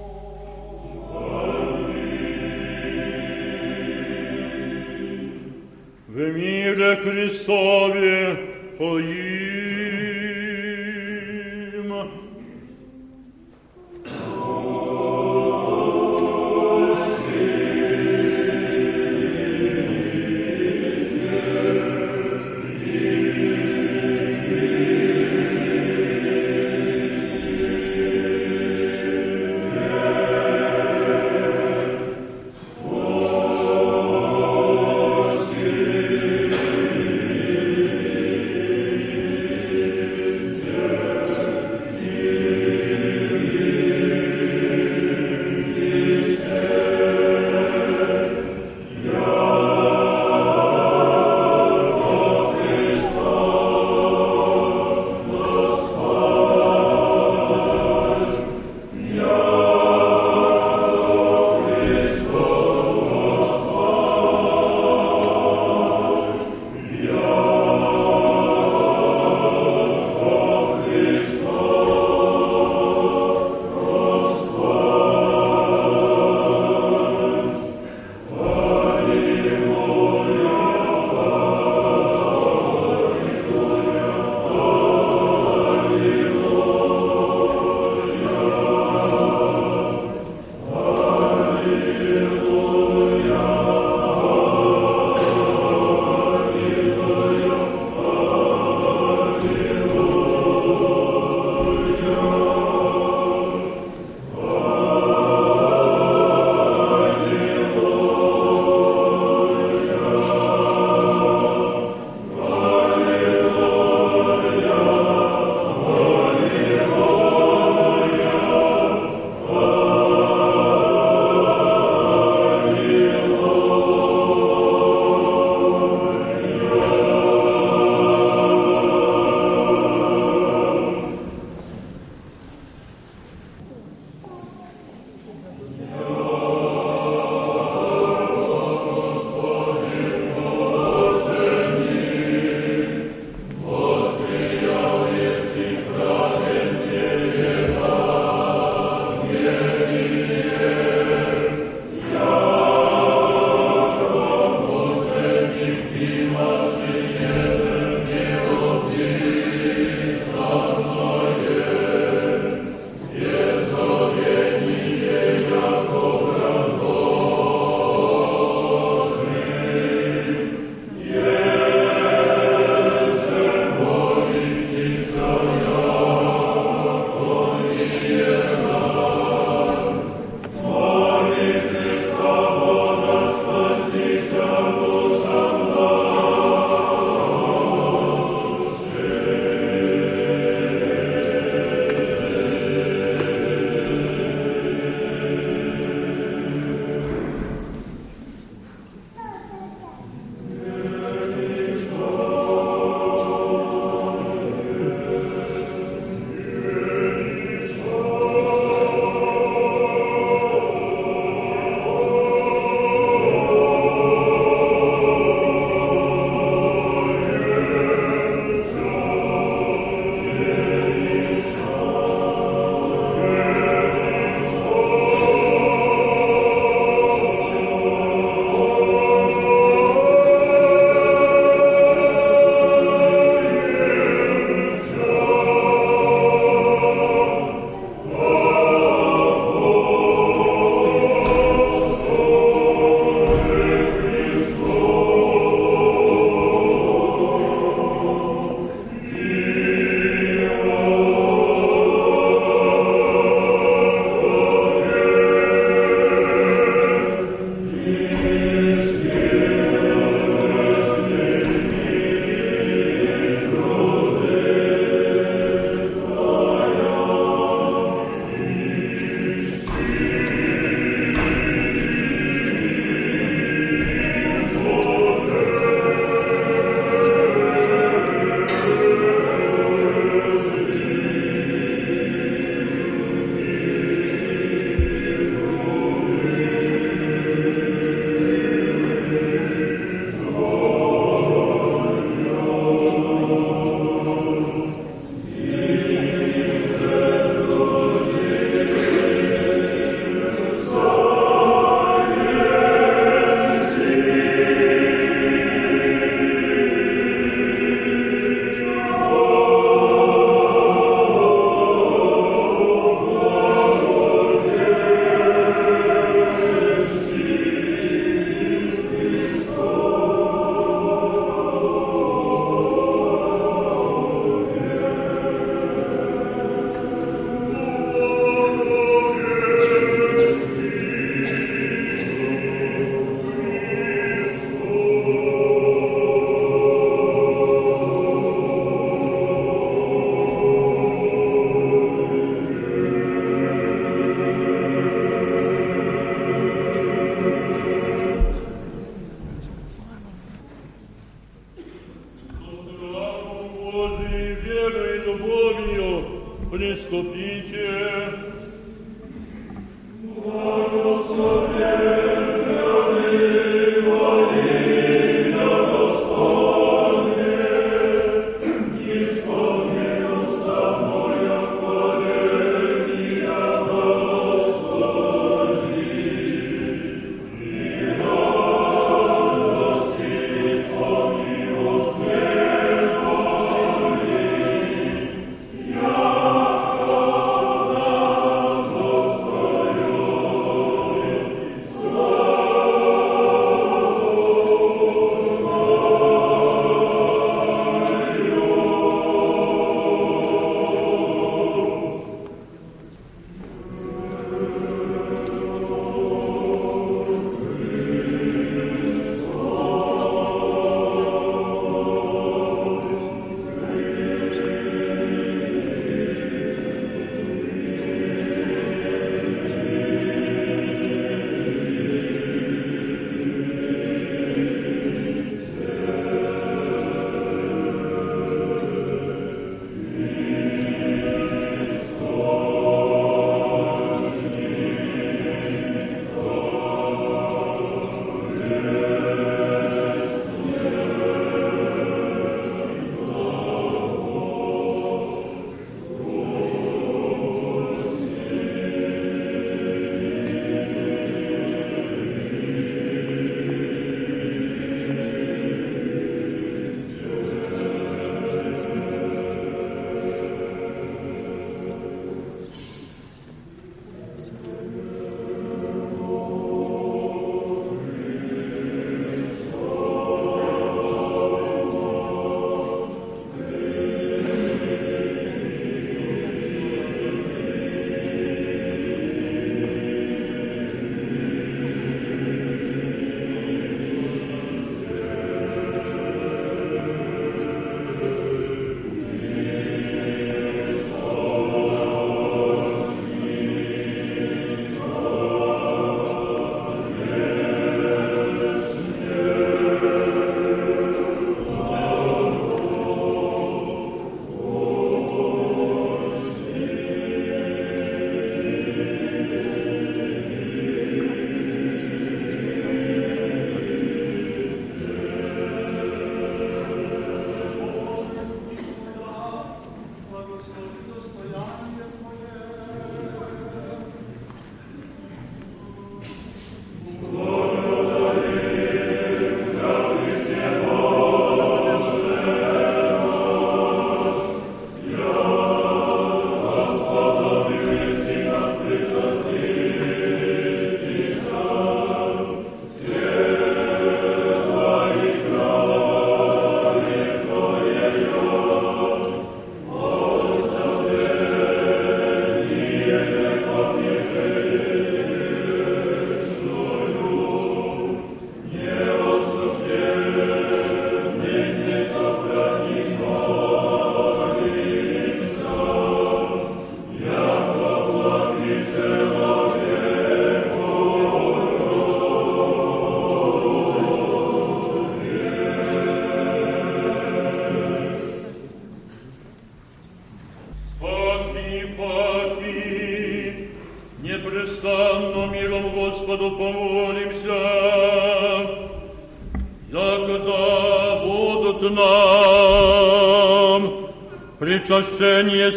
В 6.09 6.19
мире 6.19 6.97
Христове 6.97 8.37
поим. 8.79 9.96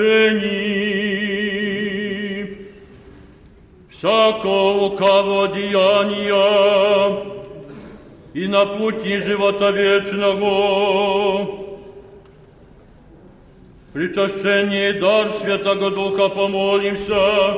Всякого 3.90 4.96
кого 4.96 5.46
деяния 5.46 7.24
и 8.34 8.46
на 8.46 8.66
пути 8.66 9.18
живота 9.20 9.70
вечного. 9.70 11.48
Причащение 13.94 14.90
и 14.90 15.00
дар 15.00 15.32
Святого 15.32 15.90
Духа 15.90 16.28
помолимся, 16.28 17.54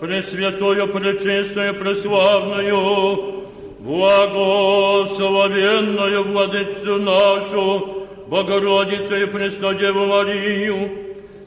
Пресвятую, 0.00 0.88
Пречистую, 0.88 1.74
Преславную, 1.74 3.44
благословенную 3.80 6.24
Владычцу 6.24 6.96
нашу, 6.96 7.91
Богородицу 8.32 9.14
и 9.14 9.26
Престодеву 9.26 10.06
Марию, 10.06 10.88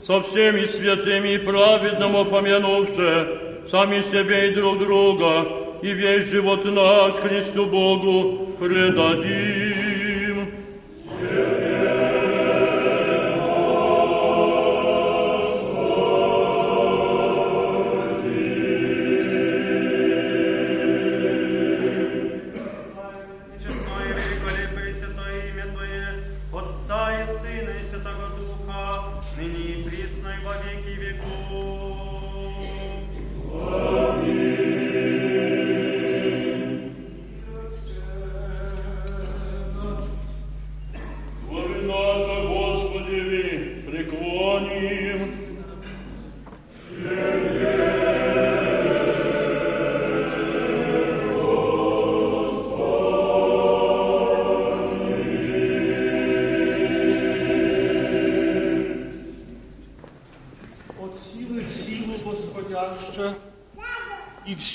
со 0.06 0.22
всеми 0.22 0.66
святыми 0.66 1.30
и 1.30 1.40
праведным 1.40 2.14
упомянувши 2.14 3.28
сами 3.68 4.04
себе 4.04 4.52
и 4.52 4.54
друг 4.54 4.78
друга, 4.78 5.48
и 5.82 5.92
весь 5.94 6.30
живот 6.30 6.64
наш 6.64 7.16
Христу 7.16 7.66
Богу 7.66 8.52
предадим. 8.60 9.65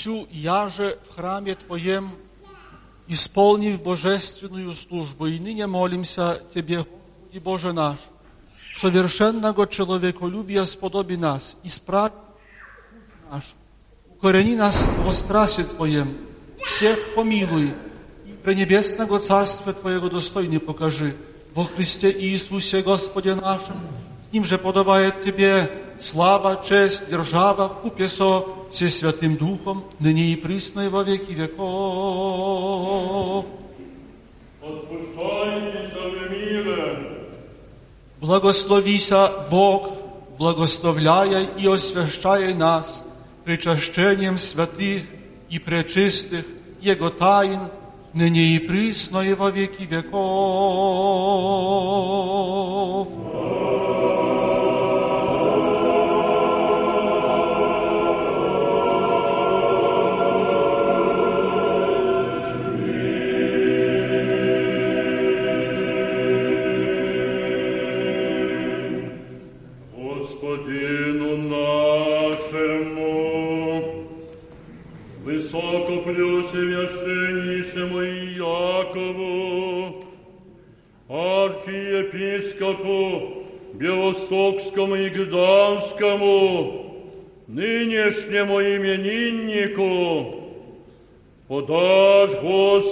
всю 0.00 0.26
яже 0.32 0.98
в 1.06 1.14
храме 1.14 1.54
Твоем, 1.54 2.10
исполнив 3.08 3.82
божественную 3.82 4.72
службу, 4.72 5.26
и 5.26 5.38
ныне 5.38 5.66
молимся 5.66 6.40
Тебе, 6.54 6.78
Господи 6.78 7.38
Боже 7.38 7.72
наш, 7.74 7.98
совершенного 8.74 9.66
человеколюбия 9.66 10.64
сподоби 10.64 11.16
нас, 11.16 11.58
исправь 11.62 12.12
путь 12.12 13.30
наш, 13.30 13.54
укорени 14.08 14.56
нас 14.56 14.88
во 15.04 15.12
страсе 15.12 15.64
Твоем, 15.64 16.16
всех 16.64 16.98
помилуй, 17.14 17.74
и 18.24 18.32
пренебесного 18.42 19.20
Царства 19.20 19.74
Твоего 19.74 20.08
достойны 20.08 20.58
покажи, 20.58 21.14
во 21.54 21.64
Христе 21.64 22.10
Иисусе 22.10 22.80
Господе 22.80 23.34
нашим, 23.34 23.76
с 24.30 24.32
Ним 24.32 24.46
же 24.46 24.56
подобает 24.56 25.22
Тебе 25.22 25.70
слава, 26.00 26.64
честь, 26.66 27.10
держава 27.10 27.68
в 27.68 27.80
купе 27.80 28.08
со 28.08 28.40
Всесвятым 28.70 29.36
Духом, 29.36 29.84
ныне 29.98 30.32
и 30.32 30.36
присно 30.36 30.82
и 30.82 30.88
во 30.88 31.02
веки 31.02 31.32
веков. 31.32 32.66
Отпускайтесь 34.62 35.92
в 35.92 36.30
мире. 36.30 37.28
Благословися 38.20 39.30
Бог, 39.50 39.92
благословляя 40.38 41.44
и 41.56 41.66
освящая 41.66 42.54
нас 42.54 43.04
причащением 43.44 44.38
святых 44.38 45.04
и 45.48 45.58
пречистых 45.58 46.44
Его 46.80 47.10
тайн, 47.10 47.60
ныне 48.12 48.56
и 48.56 48.58
присно 48.58 49.20
и 49.20 49.34
во 49.34 49.50
веки 49.50 49.82
веков. 49.82 50.16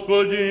Господи, 0.09 0.47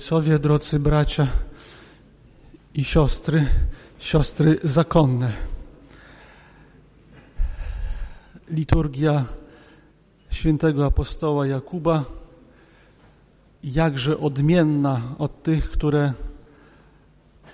ojcowie, 0.00 0.38
drodzy 0.38 0.78
bracia 0.78 1.26
i 2.74 2.84
siostry, 2.84 3.46
siostry 3.98 4.58
zakonne. 4.64 5.32
Liturgia 8.50 9.24
świętego 10.30 10.86
apostoła 10.86 11.46
Jakuba, 11.46 12.04
jakże 13.64 14.18
odmienna 14.18 15.00
od 15.18 15.42
tych, 15.42 15.70
które 15.70 16.12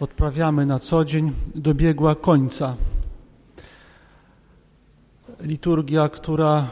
odprawiamy 0.01 0.67
na 0.67 0.79
co 0.79 1.05
dzień, 1.05 1.33
dobiegła 1.55 2.15
końca. 2.15 2.77
liturgia, 5.41 6.09
która 6.09 6.69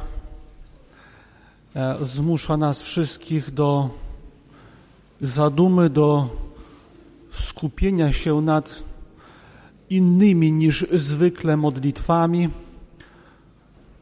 e, 1.77 1.97
zmusza 2.05 2.57
nas 2.57 2.83
wszystkich 2.83 3.51
do 3.51 4.04
zadumy, 5.25 5.91
do 5.91 6.29
skupienia 7.31 8.13
się 8.13 8.41
nad 8.41 8.83
innymi 9.91 10.53
niż 10.53 10.87
zwykle 10.93 11.57
modlitwami, 11.57 12.49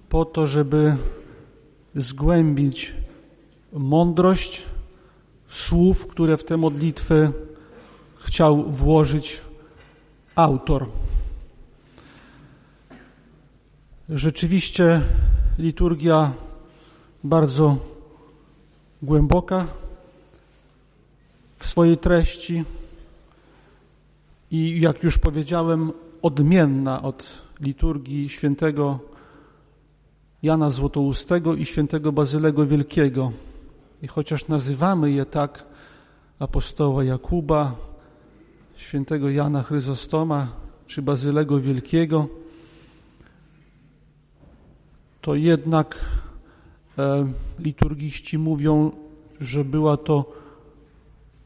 po 0.08 0.24
to, 0.24 0.46
żeby 0.46 0.96
zgłębić 1.94 2.94
mądrość 3.72 4.62
słów, 5.48 6.06
które 6.06 6.36
w 6.36 6.44
te 6.44 6.56
modlitwy 6.56 7.32
chciał 8.18 8.70
włożyć 8.70 9.40
autor. 10.34 10.86
Rzeczywiście 14.08 15.00
liturgia 15.58 16.32
bardzo 17.24 17.76
głęboka 19.02 19.66
w 21.62 21.66
swojej 21.66 21.98
treści 21.98 22.64
i 24.50 24.80
jak 24.80 25.02
już 25.02 25.18
powiedziałem, 25.18 25.92
odmienna 26.22 27.02
od 27.02 27.42
liturgii 27.60 28.28
świętego 28.28 28.98
Jana 30.42 30.70
Złotoustego 30.70 31.54
i 31.54 31.64
świętego 31.64 32.12
Bazylego 32.12 32.66
Wielkiego. 32.66 33.32
I 34.02 34.06
chociaż 34.08 34.48
nazywamy 34.48 35.10
je 35.10 35.24
tak 35.26 35.64
apostoła 36.38 37.04
Jakuba, 37.04 37.76
świętego 38.76 39.30
Jana 39.30 39.62
Chryzostoma 39.62 40.48
czy 40.86 41.02
Bazylego 41.02 41.60
Wielkiego, 41.60 42.28
to 45.20 45.34
jednak 45.34 45.98
e, 46.98 47.26
liturgiści 47.58 48.38
mówią, 48.38 48.90
że 49.40 49.64
była 49.64 49.96
to 49.96 50.41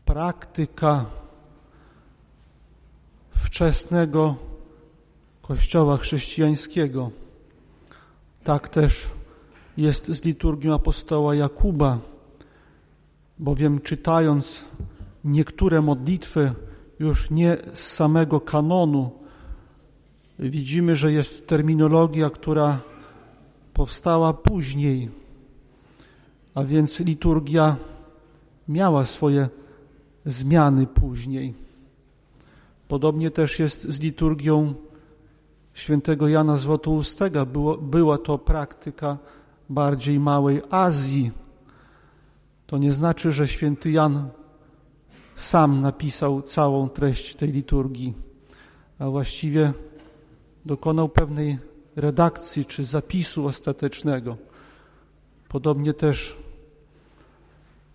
praktyka 0.06 1.04
wczesnego 3.30 4.36
Kościoła 5.42 5.96
chrześcijańskiego. 5.96 7.10
Tak 8.44 8.68
też 8.68 9.06
jest 9.76 10.06
z 10.06 10.24
liturgią 10.24 10.74
apostoła 10.74 11.34
Jakuba, 11.34 11.98
bowiem 13.38 13.80
czytając 13.80 14.64
niektóre 15.24 15.82
modlitwy 15.82 16.52
już 16.98 17.30
nie 17.30 17.56
z 17.74 17.80
samego 17.80 18.40
kanonu, 18.40 19.10
widzimy, 20.38 20.96
że 20.96 21.12
jest 21.12 21.48
terminologia, 21.48 22.30
która 22.30 22.80
powstała 23.74 24.32
później, 24.32 25.10
a 26.54 26.64
więc 26.64 27.00
liturgia 27.00 27.76
miała 28.68 29.04
swoje 29.04 29.48
zmiany 30.26 30.86
później. 30.86 31.54
Podobnie 32.88 33.30
też 33.30 33.58
jest 33.58 33.82
z 33.82 34.00
liturgią 34.00 34.74
świętego 35.74 36.28
Jana 36.28 36.56
Złotoustego. 36.56 37.46
Było, 37.46 37.76
była 37.76 38.18
to 38.18 38.38
praktyka 38.38 39.18
bardziej 39.68 40.20
małej 40.20 40.62
Azji. 40.70 41.30
To 42.66 42.78
nie 42.78 42.92
znaczy, 42.92 43.32
że 43.32 43.48
święty 43.48 43.90
Jan 43.90 44.28
sam 45.36 45.80
napisał 45.80 46.42
całą 46.42 46.88
treść 46.88 47.34
tej 47.34 47.52
liturgii, 47.52 48.14
a 48.98 49.10
właściwie 49.10 49.72
dokonał 50.64 51.08
pewnej 51.08 51.58
redakcji 51.96 52.64
czy 52.64 52.84
zapisu 52.84 53.46
ostatecznego. 53.46 54.36
Podobnie 55.48 55.94
też 55.94 56.36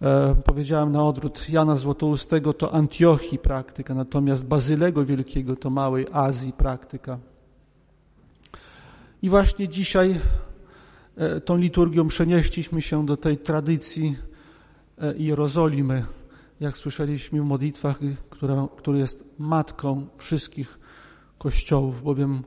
e, 0.01 0.35
powiedziałem 0.45 0.91
na 0.91 1.03
odwrót, 1.03 1.49
Jana 1.49 1.77
Złotoustego 1.77 2.53
to 2.53 2.73
Antiochii 2.73 3.39
praktyka, 3.39 3.93
natomiast 3.93 4.45
Bazylego 4.45 5.05
Wielkiego 5.05 5.55
to 5.55 5.69
Małej 5.69 6.07
Azji 6.11 6.53
praktyka. 6.53 7.19
I 9.21 9.29
właśnie 9.29 9.67
dzisiaj 9.67 10.19
e, 11.15 11.41
tą 11.41 11.57
liturgią 11.57 12.07
przenieśliśmy 12.07 12.81
się 12.81 13.05
do 13.05 13.17
tej 13.17 13.37
tradycji 13.37 14.17
e, 14.97 15.13
Jerozolimy, 15.17 16.05
jak 16.59 16.77
słyszeliśmy 16.77 17.41
w 17.41 17.45
modlitwach, 17.45 17.99
która, 18.29 18.67
która 18.77 18.97
jest 18.97 19.25
matką 19.39 20.07
wszystkich 20.17 20.79
kościołów, 21.37 22.03
bowiem 22.03 22.43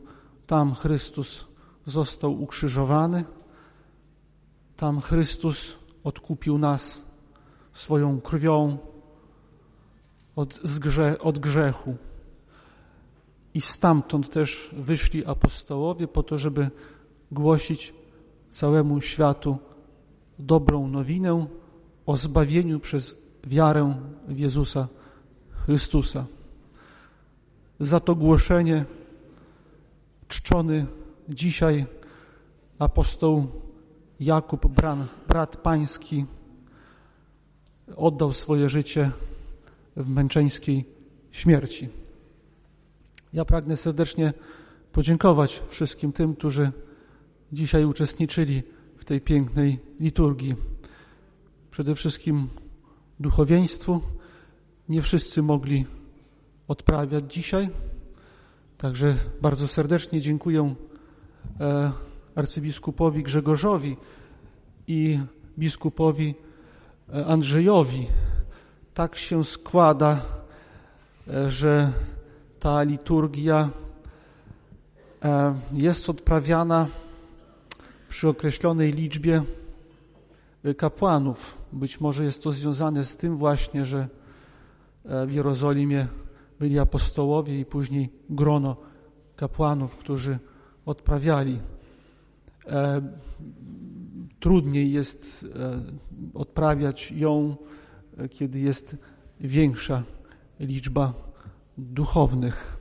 tam 0.47 0.74
Chrystus 0.74 1.47
został 1.86 2.43
ukrzyżowany, 2.43 3.24
tam 4.76 5.01
Chrystus 5.01 5.78
odkupił 6.05 6.59
nas 6.59 7.02
swoją 7.74 8.20
krwią 8.20 8.78
od, 10.36 10.60
zgrze, 10.62 11.18
od 11.18 11.38
grzechu. 11.38 11.96
I 13.55 13.60
stamtąd 13.60 14.30
też 14.30 14.70
wyszli 14.72 15.26
apostołowie 15.26 16.09
po 16.09 16.22
to, 16.22 16.38
żeby 16.38 16.70
głosić 17.32 17.94
całemu 18.51 19.01
światu 19.01 19.59
dobrą 20.38 20.88
nowinę 20.88 21.46
o 22.06 22.16
zbawieniu 22.16 22.80
przez 22.80 23.16
wiarę 23.44 23.94
w 24.28 24.38
Jezusa 24.38 24.88
Chrystusa. 25.51 26.24
Za 27.80 28.01
to 28.01 28.14
głoszenie 28.14 28.84
czczony 30.28 30.86
dzisiaj 31.28 31.86
apostoł 32.78 33.46
Jakub, 34.20 34.66
brat 35.28 35.56
pański, 35.56 36.26
oddał 37.96 38.32
swoje 38.32 38.68
życie 38.68 39.10
w 39.96 40.08
męczeńskiej 40.08 40.84
śmierci. 41.30 41.88
Ja 43.32 43.44
pragnę 43.44 43.76
serdecznie 43.76 44.32
podziękować 44.92 45.62
wszystkim 45.68 46.12
tym, 46.12 46.36
którzy 46.36 46.72
dzisiaj 47.52 47.84
uczestniczyli 47.84 48.62
w 48.96 49.04
tej 49.04 49.20
pięknej 49.20 49.78
liturgii. 50.00 50.54
Przede 51.70 51.94
wszystkim 51.94 52.48
duchowieństwu. 53.20 54.00
Nie 54.88 55.02
wszyscy 55.02 55.42
mogli 55.42 55.86
odprawiać 56.68 57.34
dzisiaj, 57.34 57.68
także 58.78 59.14
bardzo 59.42 59.68
serdecznie 59.68 60.20
dziękuję 60.20 60.74
e, 61.60 61.92
arcybiskupowi 62.34 63.22
Grzegorzowi 63.22 63.96
i 64.86 65.18
biskupowi 65.58 66.34
Andrzejowi. 67.12 68.06
Tak 68.94 69.16
się 69.16 69.44
składa, 69.44 70.22
e, 71.28 71.51
że 71.51 71.93
ta 72.60 72.82
liturgia 72.82 73.70
e, 75.24 75.55
jest 75.72 76.10
odprawiana 76.10 76.86
przy 78.09 78.28
określonej 78.28 78.93
liczbie 78.93 79.43
kapłanów. 80.76 81.59
Być 81.72 82.01
może 82.01 82.24
jest 82.24 82.43
to 82.43 82.52
związane 82.52 83.05
z 83.05 83.16
tym 83.16 83.36
właśnie, 83.36 83.85
że 83.85 84.09
w 85.05 85.32
Jerozolimie 85.32 86.06
byli 86.60 86.78
apostołowie 86.78 87.60
i 87.60 87.64
później 87.64 88.12
grono 88.31 88.76
kapłanów, 89.36 89.97
którzy 89.97 90.39
odprawiali. 90.86 91.59
Trudniej 94.44 94.92
jest 94.92 95.46
odprawiać 96.34 97.12
ją, 97.12 97.56
kiedy 98.30 98.58
jest 98.60 98.96
większa 99.40 100.02
liczba 100.60 101.14
duchownych. 101.78 102.76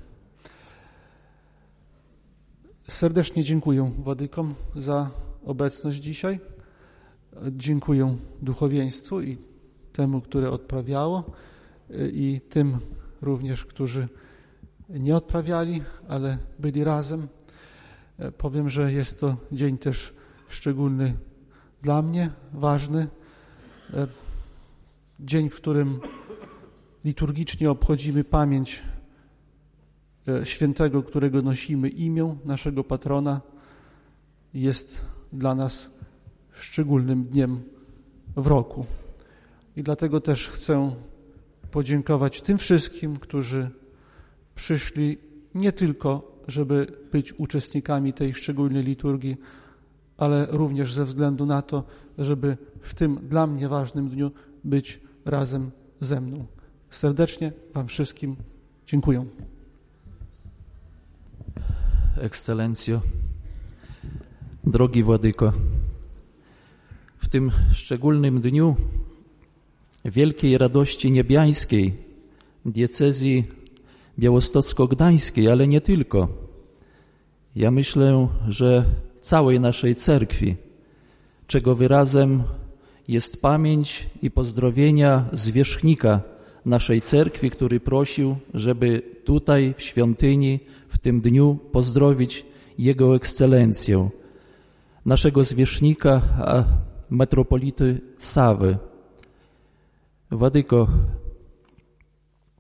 Serdecznie 2.88 3.44
dziękuję 3.44 3.92
Władykom 3.98 4.56
za 4.76 5.10
obecność 5.46 5.98
dzisiaj. 5.98 6.40
Dziękuję 7.52 8.18
duchowieństwu 8.42 9.22
i 9.22 9.38
temu, 9.94 10.22
które 10.22 10.50
odprawiało 10.52 11.24
i 12.14 12.42
tym 12.50 12.78
również, 13.22 13.66
którzy 13.66 14.08
nie 14.90 15.16
odprawiali, 15.16 15.82
ale 16.08 16.38
byli 16.60 16.84
razem. 16.84 17.28
Powiem, 18.38 18.70
że 18.70 18.94
jest 18.94 19.20
to 19.20 19.36
dzień 19.52 19.78
też 19.78 20.14
szczególny 20.48 21.18
dla 21.84 22.02
mnie, 22.02 22.30
ważny. 22.54 23.08
Dzień, 25.20 25.50
w 25.50 25.56
którym 25.56 26.00
liturgicznie 27.06 27.72
obchodzimy 27.72 28.24
pamięć 28.24 28.82
e, 30.28 30.46
świętego, 30.46 31.04
którego 31.04 31.42
nosimy 31.42 31.90
imię, 31.90 32.36
naszego 32.46 32.84
patrona, 32.84 33.42
jest 34.54 35.06
dla 35.34 35.56
nas 35.56 35.90
szczególnym 36.52 37.24
dniem 37.24 37.62
w 38.36 38.48
roku. 38.48 38.86
I 39.76 39.84
dlatego 39.84 40.22
też 40.22 40.50
chcę 40.50 40.96
podziękować 41.72 42.42
tym 42.42 42.58
wszystkim, 42.58 43.18
którzy 43.20 43.70
przyszli 44.56 45.18
nie 45.56 45.72
tylko, 45.72 46.38
żeby 46.48 46.88
być 47.12 47.34
uczestnikami 47.34 48.14
tej 48.14 48.34
szczególnej 48.34 48.84
liturgii, 48.84 49.38
ale 50.24 50.48
również 50.50 50.94
ze 50.94 51.06
względu 51.06 51.46
na 51.46 51.62
to, 51.62 51.84
żeby 52.18 52.58
w 52.82 52.94
tym 52.94 53.20
dla 53.30 53.48
mnie 53.48 53.68
ważnym 53.70 54.10
dniu 54.10 54.32
być 54.64 55.00
razem 55.26 55.72
ze 56.02 56.22
mną. 56.22 56.46
Serdecznie 56.90 57.52
Wam 57.74 57.88
wszystkim 57.88 58.36
dziękuję. 58.88 59.26
Ekscelencjo, 62.18 63.02
drogi 64.64 65.04
Władyko, 65.04 65.54
w 67.18 67.30
tym 67.30 67.52
szczególnym 67.72 68.42
dniu 68.42 68.76
wielkiej 70.06 70.58
radości 70.58 71.12
niebiańskiej 71.12 71.94
diecezji 72.66 73.48
białostocko-gdańskiej, 74.20 75.50
ale 75.50 75.68
nie 75.68 75.82
tylko. 75.82 76.28
Ja 77.56 77.72
myślę, 77.72 78.28
że 78.48 78.86
całej 79.24 79.60
naszej 79.60 79.96
cerkwi, 79.96 80.56
czego 81.48 81.76
wyrazem 81.76 82.44
jest 83.08 83.42
pamięć 83.42 84.10
i 84.22 84.32
pozdrowienia 84.32 85.26
zwierzchnika 85.34 86.22
naszej 86.66 87.02
cerkwi, 87.02 87.50
który 87.50 87.80
prosił, 87.80 88.36
żeby 88.54 89.02
tutaj 89.26 89.74
w 89.78 89.82
świątyni 89.82 90.60
w 90.88 90.98
tym 90.98 91.22
dniu 91.22 91.60
pozdrowić 91.72 92.46
Jego 92.78 93.16
Ekscelencję, 93.16 94.10
naszego 95.06 95.44
zwierzchnika, 95.44 96.22
metropolity 97.10 98.02
Sawy. 98.18 98.78
Wadyko, 100.32 100.88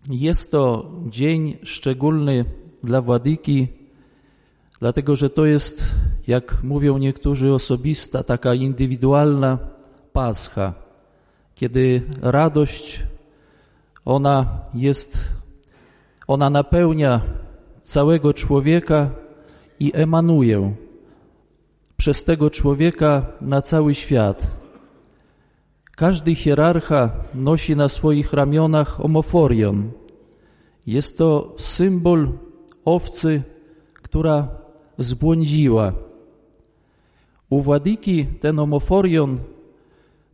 jest 0.10 0.52
to 0.52 0.92
dzień 1.10 1.58
szczególny 1.64 2.46
dla 2.84 3.02
Władyki, 3.02 3.68
dlatego 4.84 5.16
że 5.16 5.30
to 5.30 5.46
jest, 5.46 5.86
jak 6.28 6.64
mówią 6.64 6.98
niektórzy, 6.98 7.54
osobista, 7.54 8.24
taka 8.24 8.54
indywidualna 8.54 9.58
Pascha, 10.14 10.74
kiedy 11.56 12.02
radość, 12.22 13.04
ona 14.06 14.60
jest, 14.74 15.32
ona 16.28 16.50
napełnia 16.50 17.22
całego 17.82 18.34
człowieka 18.34 19.10
i 19.80 19.92
emanuje 19.96 20.76
przez 21.98 22.24
tego 22.24 22.50
człowieka 22.50 23.26
na 23.42 23.62
cały 23.62 23.96
świat. 23.96 24.48
Każdy 25.96 26.36
hierarcha 26.36 27.12
nosi 27.34 27.76
na 27.76 27.90
swoich 27.90 28.34
ramionach 28.34 29.06
omoforion. 29.06 29.92
Jest 30.86 31.18
to 31.18 31.56
symbol 31.58 32.32
owcy, 32.86 33.44
która 33.94 34.63
zbłądziła. 34.98 35.94
U 37.50 37.62
Władyki 37.62 38.26
ten 38.26 38.60
omoforion 38.60 39.40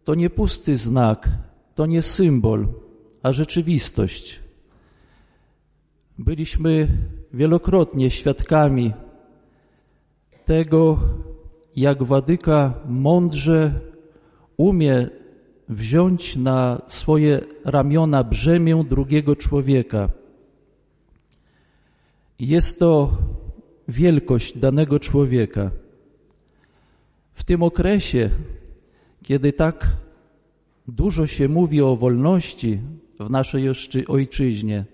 to 0.04 0.16
nie 0.16 0.30
pusty 0.30 0.78
znak, 0.78 1.30
to 1.76 1.86
nie 1.86 2.02
symbol, 2.02 2.68
a 3.24 3.32
rzeczywistość. 3.34 4.40
Byliśmy 6.18 6.88
wielokrotnie 7.34 8.10
świadkami 8.10 8.94
tego, 10.46 11.00
jak 11.76 12.04
Władyka 12.04 12.74
mądrze 12.86 13.74
umie 14.58 15.10
wziąć 15.70 16.36
na 16.36 16.82
swoje 16.88 17.42
ramiona 17.66 18.24
brzemię 18.24 18.84
drugiego 18.90 19.36
człowieka. 19.36 20.10
Jest 22.40 22.80
to 22.80 23.18
wielkość 23.90 24.58
danego 24.58 25.00
człowieka. 25.00 25.72
W 27.34 27.44
tym 27.44 27.64
okresie, 27.64 28.30
kiedy 29.24 29.54
tak 29.54 29.88
dużo 30.88 31.28
się 31.28 31.48
mówi 31.48 31.82
o 31.82 31.96
wolności 31.96 32.80
w 33.20 33.30
naszej 33.30 33.68
ojczyźnie, 34.08 34.86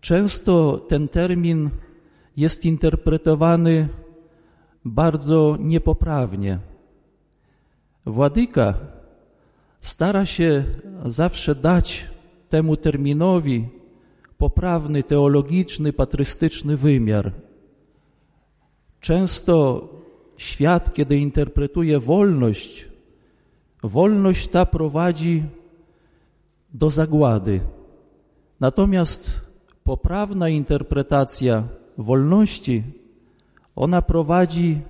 często 0.00 0.78
ten 0.88 1.08
termin 1.08 1.70
jest 2.36 2.64
interpretowany 2.64 3.88
bardzo 4.84 5.56
niepoprawnie. 5.60 6.58
Władyka 8.06 8.74
stara 9.80 10.26
się 10.26 10.64
zawsze 11.04 11.54
dać 11.54 12.10
temu 12.48 12.76
terminowi 12.76 13.68
poprawny, 14.38 15.02
teologiczny, 15.02 15.92
patrystyczny 15.92 16.76
wymiar. 16.76 17.32
Często 19.04 19.88
świat, 20.36 20.94
kiedy 20.94 21.16
interpretuje 21.18 22.00
wolność, 22.00 22.88
wolność 23.82 24.48
ta 24.48 24.66
prowadzi 24.66 25.42
do 26.74 26.90
zagłady. 26.90 27.60
Natomiast 28.60 29.40
poprawna 29.84 30.48
interpretacja 30.48 31.68
wolności, 31.98 32.82
ona 33.76 34.02
prowadzi 34.02 34.80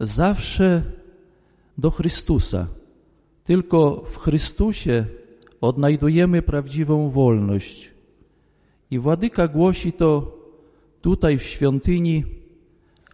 zawsze 0.00 0.82
do 1.78 1.90
Chrystusa. 1.90 2.66
Tylko 3.44 4.04
w 4.12 4.16
Chrystusie 4.16 5.06
odnajdujemy 5.60 6.42
prawdziwą 6.42 7.10
wolność. 7.10 7.90
I 8.90 8.98
Władyka 8.98 9.48
głosi 9.48 9.92
to 9.92 10.36
tutaj 11.00 11.38
w 11.38 11.42
świątyni, 11.42 12.37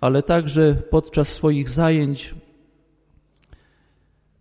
ale 0.05 0.23
także 0.23 0.75
podczas 0.91 1.29
swoich 1.29 1.71
zajęć 1.71 2.35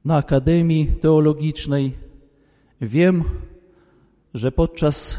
na 0.06 0.16
Akademii 0.16 0.88
Teologicznej. 0.88 1.98
Wiem, 2.82 3.24
że 4.34 4.52
podczas 4.52 5.16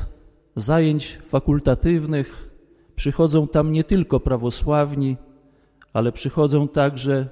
zajęć 0.56 1.18
fakultatywnych 1.28 2.50
przychodzą 2.96 3.48
tam 3.48 3.72
nie 3.72 3.84
tylko 3.84 4.20
prawosławni, 4.20 5.16
ale 5.92 6.12
przychodzą 6.12 6.68
także 6.68 7.28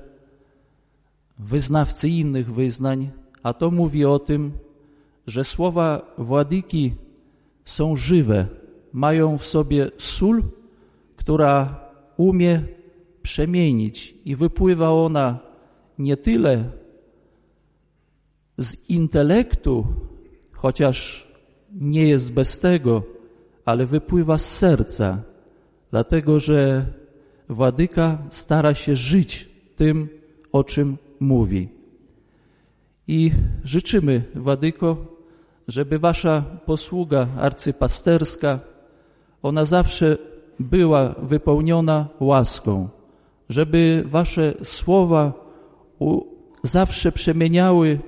wyznawcy 1.39 2.09
innych 2.09 2.55
wyznań, 2.55 3.11
a 3.43 3.53
to 3.53 3.71
mówi 3.71 4.05
o 4.05 4.19
tym, 4.19 4.53
że 5.27 5.45
słowa 5.45 6.15
Władyki 6.19 6.95
są 7.65 7.97
żywe, 7.97 8.47
mają 8.93 9.39
w 9.39 9.47
sobie 9.47 9.91
sól, 9.99 10.43
która 11.17 11.81
umie 12.17 12.63
przemienić 13.23 14.15
i 14.25 14.37
wypływa 14.37 14.91
ona 14.91 15.39
nie 15.99 16.17
tyle 16.17 16.65
z 18.59 18.91
intelektu, 18.91 19.87
chociaż 20.53 21.29
nie 21.73 22.09
jest 22.09 22.33
bez 22.33 22.59
tego, 22.59 23.03
ale 23.65 23.87
wypływa 23.87 24.39
z 24.39 24.59
serca, 24.59 25.23
dlatego 25.91 26.41
że 26.41 26.87
Władyka 27.49 28.19
stara 28.31 28.75
się 28.75 28.97
żyć 28.97 29.49
tym, 29.77 30.09
o 30.53 30.65
czym 30.65 30.97
mówi. 31.21 31.69
I 33.09 33.33
życzymy, 33.65 34.25
Wadyko, 34.35 34.97
żeby 35.69 35.99
Wasza 35.99 36.43
posługa 36.67 37.27
arcypasterska, 37.39 38.61
ona 39.43 39.65
zawsze 39.65 40.19
była 40.61 41.09
wypełniona 41.09 42.09
łaską, 42.21 42.89
żeby 43.49 44.03
Wasze 44.07 44.55
słowa 44.65 45.33
zawsze 46.63 47.13
przemieniały 47.13 47.99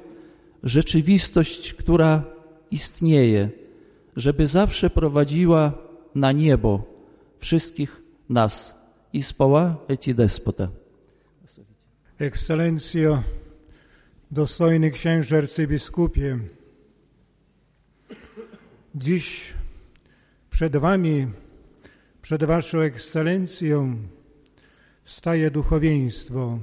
rzeczywistość, 0.62 1.74
która 1.74 2.22
istnieje, 2.70 3.50
żeby 4.16 4.46
zawsze 4.46 4.90
prowadziła 4.90 5.72
na 6.14 6.32
niebo 6.32 6.82
wszystkich 7.38 8.02
nas. 8.28 8.74
I 9.12 9.22
spała 9.22 9.76
eci 9.88 10.14
despota. 10.14 10.68
Ekscelencjo, 12.18 13.22
dostojny 14.30 14.90
księże 14.90 15.38
arcybiskupie, 15.38 16.38
dziś 18.94 19.54
przed 20.50 20.76
Wami, 20.76 21.26
przed 22.22 22.44
Waszą 22.44 22.80
ekscelencją 22.80 23.96
staje 25.04 25.50
duchowieństwo 25.50 26.58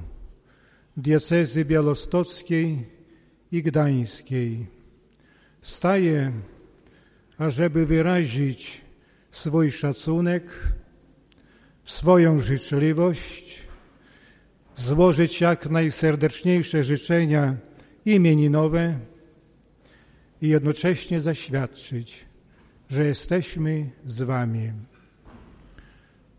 diecezy 0.96 1.64
białostockiej 1.64 2.86
i 3.52 3.62
gdańskiej. 3.62 4.66
Staje, 5.62 6.32
ażeby 7.38 7.86
wyrazić 7.86 8.82
swój 9.30 9.72
szacunek, 9.72 10.72
swoją 11.84 12.40
życzliwość, 12.40 13.58
złożyć 14.76 15.40
jak 15.40 15.70
najserdeczniejsze 15.70 16.84
życzenia 16.84 17.56
imieninowe 18.04 18.98
i 20.42 20.48
jednocześnie 20.48 21.20
zaświadczyć, 21.20 22.24
że 22.90 23.04
jesteśmy 23.04 23.90
z 24.06 24.22
Wami. 24.22 24.72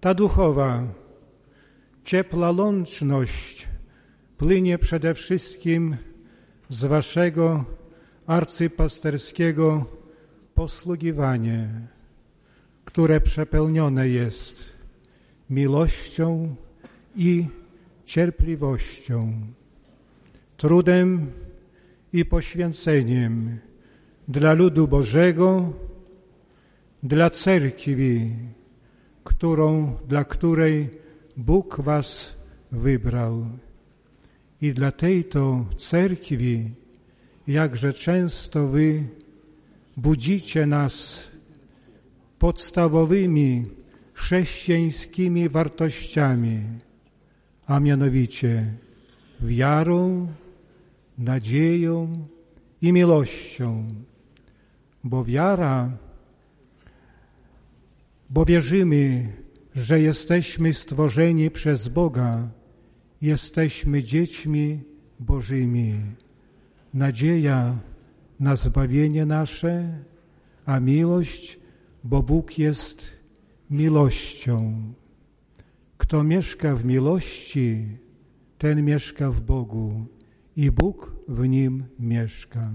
Ta 0.02 0.14
duchowa, 0.14 0.84
ciepła 2.04 2.52
łączność 2.52 3.68
płynie 4.38 4.78
przede 4.78 5.14
wszystkim 5.14 5.98
z 6.70 6.86
waszego 6.86 7.66
arcypasterskiego 8.28 9.86
posługiwanie, 10.56 11.70
które 12.86 13.22
przepełnione 13.22 14.10
jest 14.10 14.64
miłością 15.50 16.56
i 17.16 17.46
cierpliwością, 18.06 19.34
trudem 20.58 21.32
i 22.14 22.26
poświęceniem 22.26 23.60
dla 24.28 24.54
ludu 24.54 24.88
Bożego, 24.88 25.74
dla 27.04 27.30
cerkwi, 27.30 28.36
którą, 29.24 29.98
dla 30.08 30.24
której 30.24 31.03
Bóg 31.38 31.82
was 31.82 32.36
wybrał. 32.72 33.46
I 34.62 34.74
dla 34.74 34.92
tej 34.92 35.26
to 35.26 35.66
cerkwi, 35.78 36.72
jakże 37.48 37.94
często 37.94 38.68
wy 38.68 39.04
budzicie 39.98 40.66
nas 40.66 41.24
podstawowymi 42.40 43.66
chrześcijańskimi 44.14 45.50
wartościami, 45.50 46.64
a 47.68 47.80
mianowicie 47.80 48.74
wiarą, 49.42 50.28
nadzieją 51.18 52.26
i 52.82 52.94
miłością, 52.94 53.86
bo 55.04 55.26
wiara, 55.26 55.92
bo 58.30 58.46
wierzymy, 58.46 59.34
że 59.76 60.00
jesteśmy 60.00 60.74
stworzeni 60.74 61.52
przez 61.52 61.88
Boga, 61.88 62.50
jesteśmy 63.22 64.04
dziećmi 64.04 64.80
Bożymi. 65.20 65.94
Nadzieja 66.94 67.76
na 68.40 68.56
zbawienie 68.56 69.26
nasze, 69.26 70.04
a 70.66 70.80
miłość, 70.80 71.60
bo 72.04 72.24
Bóg 72.24 72.58
jest 72.58 73.06
miłością. 73.70 74.84
Kto 75.98 76.24
mieszka 76.24 76.76
w 76.76 76.86
miłości, 76.86 77.88
ten 78.58 78.86
mieszka 78.86 79.32
w 79.32 79.42
Bogu 79.42 80.06
i 80.56 80.72
Bóg 80.72 81.16
w 81.28 81.48
nim 81.48 81.84
mieszka. 82.00 82.72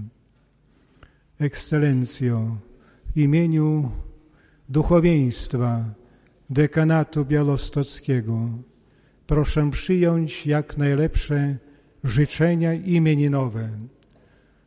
Ekscelencjo, 1.39 2.57
w 3.15 3.17
imieniu 3.17 3.91
duchowieństwa 4.69 5.98
dekanatu 6.49 7.25
białostockiego 7.25 8.49
proszę 9.27 9.71
przyjąć 9.71 10.47
jak 10.47 10.77
najlepsze 10.77 11.57
życzenia 12.03 12.73
imieninowe. 12.73 13.69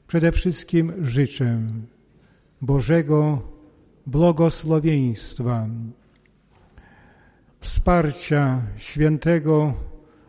Przede 0.06 0.32
wszystkim 0.32 0.92
życzę 1.00 1.60
Bożego 2.60 3.42
błogosławieństwa, 4.06 5.66
wsparcia 7.60 8.62
świętego 8.76 9.74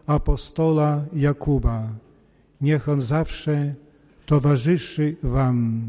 apostola 0.07 1.05
Jakuba. 1.13 1.89
Niech 2.61 2.89
on 2.89 3.01
zawsze 3.01 3.73
towarzyszy 4.25 5.15
Wam 5.23 5.83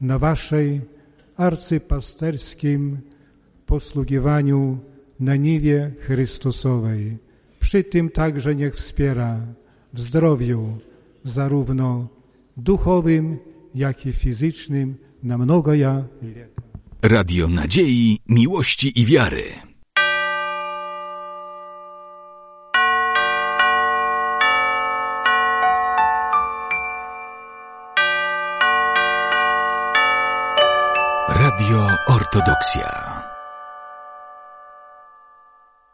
na 0.00 0.18
Waszej 0.18 0.80
arcypasterskim 1.36 2.98
posługiwaniu 3.70 4.78
na 5.20 5.36
niwie 5.36 5.92
Chrystusowej. 6.00 7.18
Przy 7.60 7.84
tym 7.84 8.10
także 8.10 8.54
niech 8.54 8.74
wspiera 8.74 9.40
w 9.92 10.00
zdrowiu 10.00 10.78
zarówno 11.24 12.08
duchowym, 12.56 13.38
jak 13.74 14.06
i 14.06 14.12
fizycznym 14.12 14.96
na 15.22 15.38
mnogo 15.38 15.74
ja 15.74 16.04
Radio 17.02 17.48
Nadziei, 17.48 18.18
Miłości 18.28 19.00
i 19.00 19.04
Wiary. 19.04 19.44
Radio 31.28 31.88
Ortodoksja. 32.06 33.09